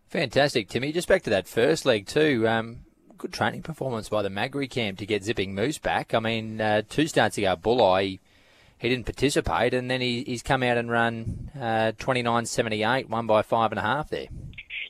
Fantastic, 0.10 0.70
Timmy. 0.70 0.92
Just 0.92 1.08
back 1.08 1.24
to 1.24 1.30
that 1.30 1.48
first 1.48 1.86
leg 1.86 2.08
too. 2.08 2.48
Um, 2.48 2.80
good 3.18 3.34
training 3.34 3.64
performance 3.64 4.10
by 4.10 4.22
the 4.22 4.30
Magri 4.30 4.70
camp 4.70 4.98
to 5.00 5.06
get 5.06 5.24
Zipping 5.24 5.56
Moose 5.56 5.78
back. 5.78 6.14
I 6.14 6.20
mean, 6.20 6.60
uh, 6.60 6.82
two 6.88 7.08
starts 7.08 7.38
ago, 7.38 7.56
Bulleye, 7.56 8.18
he 8.78 8.90
didn't 8.90 9.06
participate, 9.06 9.74
and 9.74 9.90
then 9.90 10.02
he, 10.02 10.24
he's 10.24 10.44
come 10.44 10.64
out 10.64 10.78
and 10.78 10.92
run 10.92 11.52
uh, 11.56 11.94
29.78, 11.98 13.10
one 13.10 13.28
by 13.28 13.42
five 13.42 13.72
and 13.72 13.80
a 13.80 13.82
half 13.82 14.10
there. 14.10 14.28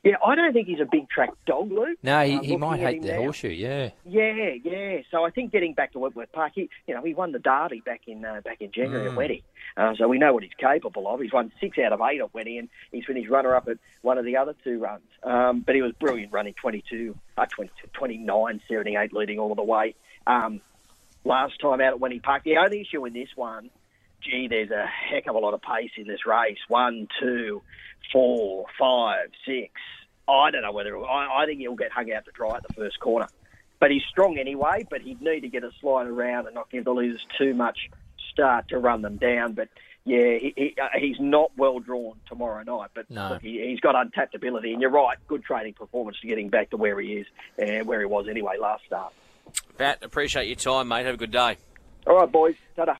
Yeah, 0.05 0.17
I 0.23 0.35
don't 0.35 0.53
think 0.53 0.67
he's 0.67 0.79
a 0.79 0.85
big 0.85 1.09
track 1.09 1.31
dog, 1.47 1.71
Luke. 1.71 1.97
No, 2.03 2.23
he, 2.23 2.37
Uh, 2.37 2.41
he 2.43 2.57
might 2.57 2.79
hate 2.79 3.01
the 3.01 3.07
now. 3.13 3.17
horseshoe, 3.17 3.49
yeah. 3.49 3.89
Yeah, 4.05 4.51
yeah. 4.63 4.99
So 5.09 5.25
I 5.25 5.31
think 5.31 5.51
getting 5.51 5.73
back 5.73 5.93
to 5.93 5.99
Wentworth 5.99 6.31
Park, 6.31 6.51
he, 6.53 6.69
you 6.87 6.93
know, 6.93 7.01
he 7.01 7.15
won 7.15 7.31
the 7.31 7.39
Derby 7.39 7.81
back 7.83 8.01
in 8.07 8.23
uh, 8.23 8.41
back 8.45 8.61
in 8.61 8.71
January 8.71 9.07
Mm. 9.09 9.11
at 9.13 9.17
Weddy, 9.17 9.41
uh, 9.77 9.95
so 9.95 10.07
we 10.07 10.19
know 10.19 10.31
what 10.31 10.43
he's 10.43 10.53
capable 10.59 11.07
of. 11.07 11.19
He's 11.21 11.33
won 11.33 11.51
six 11.59 11.79
out 11.79 11.91
of 11.91 12.01
eight 12.01 12.21
at 12.21 12.31
Weddy, 12.33 12.59
and 12.59 12.69
he's 12.91 13.03
finished 13.05 13.29
runner 13.31 13.55
up 13.55 13.67
at 13.67 13.77
one 14.03 14.19
of 14.19 14.25
the 14.25 14.37
other 14.37 14.53
two 14.63 14.77
runs. 14.77 15.01
Um, 15.23 15.61
but 15.61 15.73
he 15.73 15.81
was 15.81 15.91
brilliant 15.93 16.31
running 16.31 16.53
22, 16.53 17.17
uh, 17.35 17.47
22 17.47 17.87
29, 17.93 18.61
78, 18.67 19.11
leading 19.11 19.39
all 19.39 19.55
the 19.55 19.63
way. 19.63 19.95
Um, 20.27 20.61
last 21.23 21.59
time 21.59 21.81
out 21.81 21.93
at 21.95 21.99
Wenty 21.99 22.21
Park, 22.21 22.43
the 22.43 22.57
only 22.57 22.81
issue 22.81 23.03
in 23.07 23.13
this 23.13 23.29
one, 23.35 23.71
gee, 24.25 24.47
there's 24.49 24.71
a 24.71 24.85
heck 24.85 25.27
of 25.27 25.35
a 25.35 25.39
lot 25.39 25.53
of 25.53 25.61
pace 25.61 25.91
in 25.97 26.07
this 26.07 26.25
race. 26.25 26.57
One, 26.67 27.07
two, 27.21 27.61
four, 28.11 28.65
five, 28.79 29.29
six. 29.45 29.71
I 30.27 30.51
don't 30.51 30.63
know 30.63 30.71
whether 30.71 30.97
I, 30.97 31.43
I 31.43 31.45
think 31.45 31.59
he'll 31.59 31.75
get 31.75 31.91
hung 31.91 32.11
out 32.11 32.25
to 32.25 32.31
dry 32.31 32.55
at 32.57 32.63
the 32.63 32.73
first 32.73 32.99
corner. 32.99 33.27
But 33.79 33.91
he's 33.91 34.03
strong 34.09 34.37
anyway. 34.37 34.85
But 34.89 35.01
he'd 35.01 35.21
need 35.21 35.41
to 35.41 35.49
get 35.49 35.63
a 35.63 35.71
slide 35.81 36.07
around 36.07 36.47
and 36.47 36.55
not 36.55 36.69
give 36.71 36.85
the 36.85 36.91
losers 36.91 37.25
too 37.37 37.53
much 37.53 37.77
start 38.31 38.69
to 38.69 38.77
run 38.79 39.01
them 39.01 39.17
down. 39.17 39.53
But 39.53 39.69
yeah, 40.05 40.37
he, 40.39 40.53
he, 40.55 40.75
uh, 40.81 40.87
he's 40.99 41.17
not 41.19 41.51
well 41.57 41.79
drawn 41.79 42.15
tomorrow 42.27 42.63
night. 42.63 42.89
But 42.93 43.09
No. 43.09 43.29
look, 43.33 43.41
he, 43.41 43.63
he's 43.67 43.79
got 43.79 43.95
untapped 43.95 44.33
ability, 44.35 44.71
and 44.73 44.81
you're 44.81 44.91
right, 44.91 45.17
good 45.27 45.43
training 45.43 45.73
performance 45.73 46.17
to 46.21 46.27
getting 46.27 46.49
back 46.49 46.69
to 46.71 46.77
where 46.77 46.99
he 46.99 47.13
is 47.13 47.27
and 47.57 47.85
where 47.87 47.99
he 47.99 48.05
was 48.05 48.27
anyway 48.29 48.55
last 48.59 48.83
start. 48.85 49.13
Pat, 49.77 50.03
appreciate 50.03 50.47
your 50.47 50.55
time, 50.55 50.87
mate. 50.87 51.05
Have 51.05 51.15
a 51.15 51.17
good 51.17 51.31
day. 51.31 51.57
All 52.07 52.15
right, 52.17 52.31
boys, 52.31 52.55
ta 52.75 52.85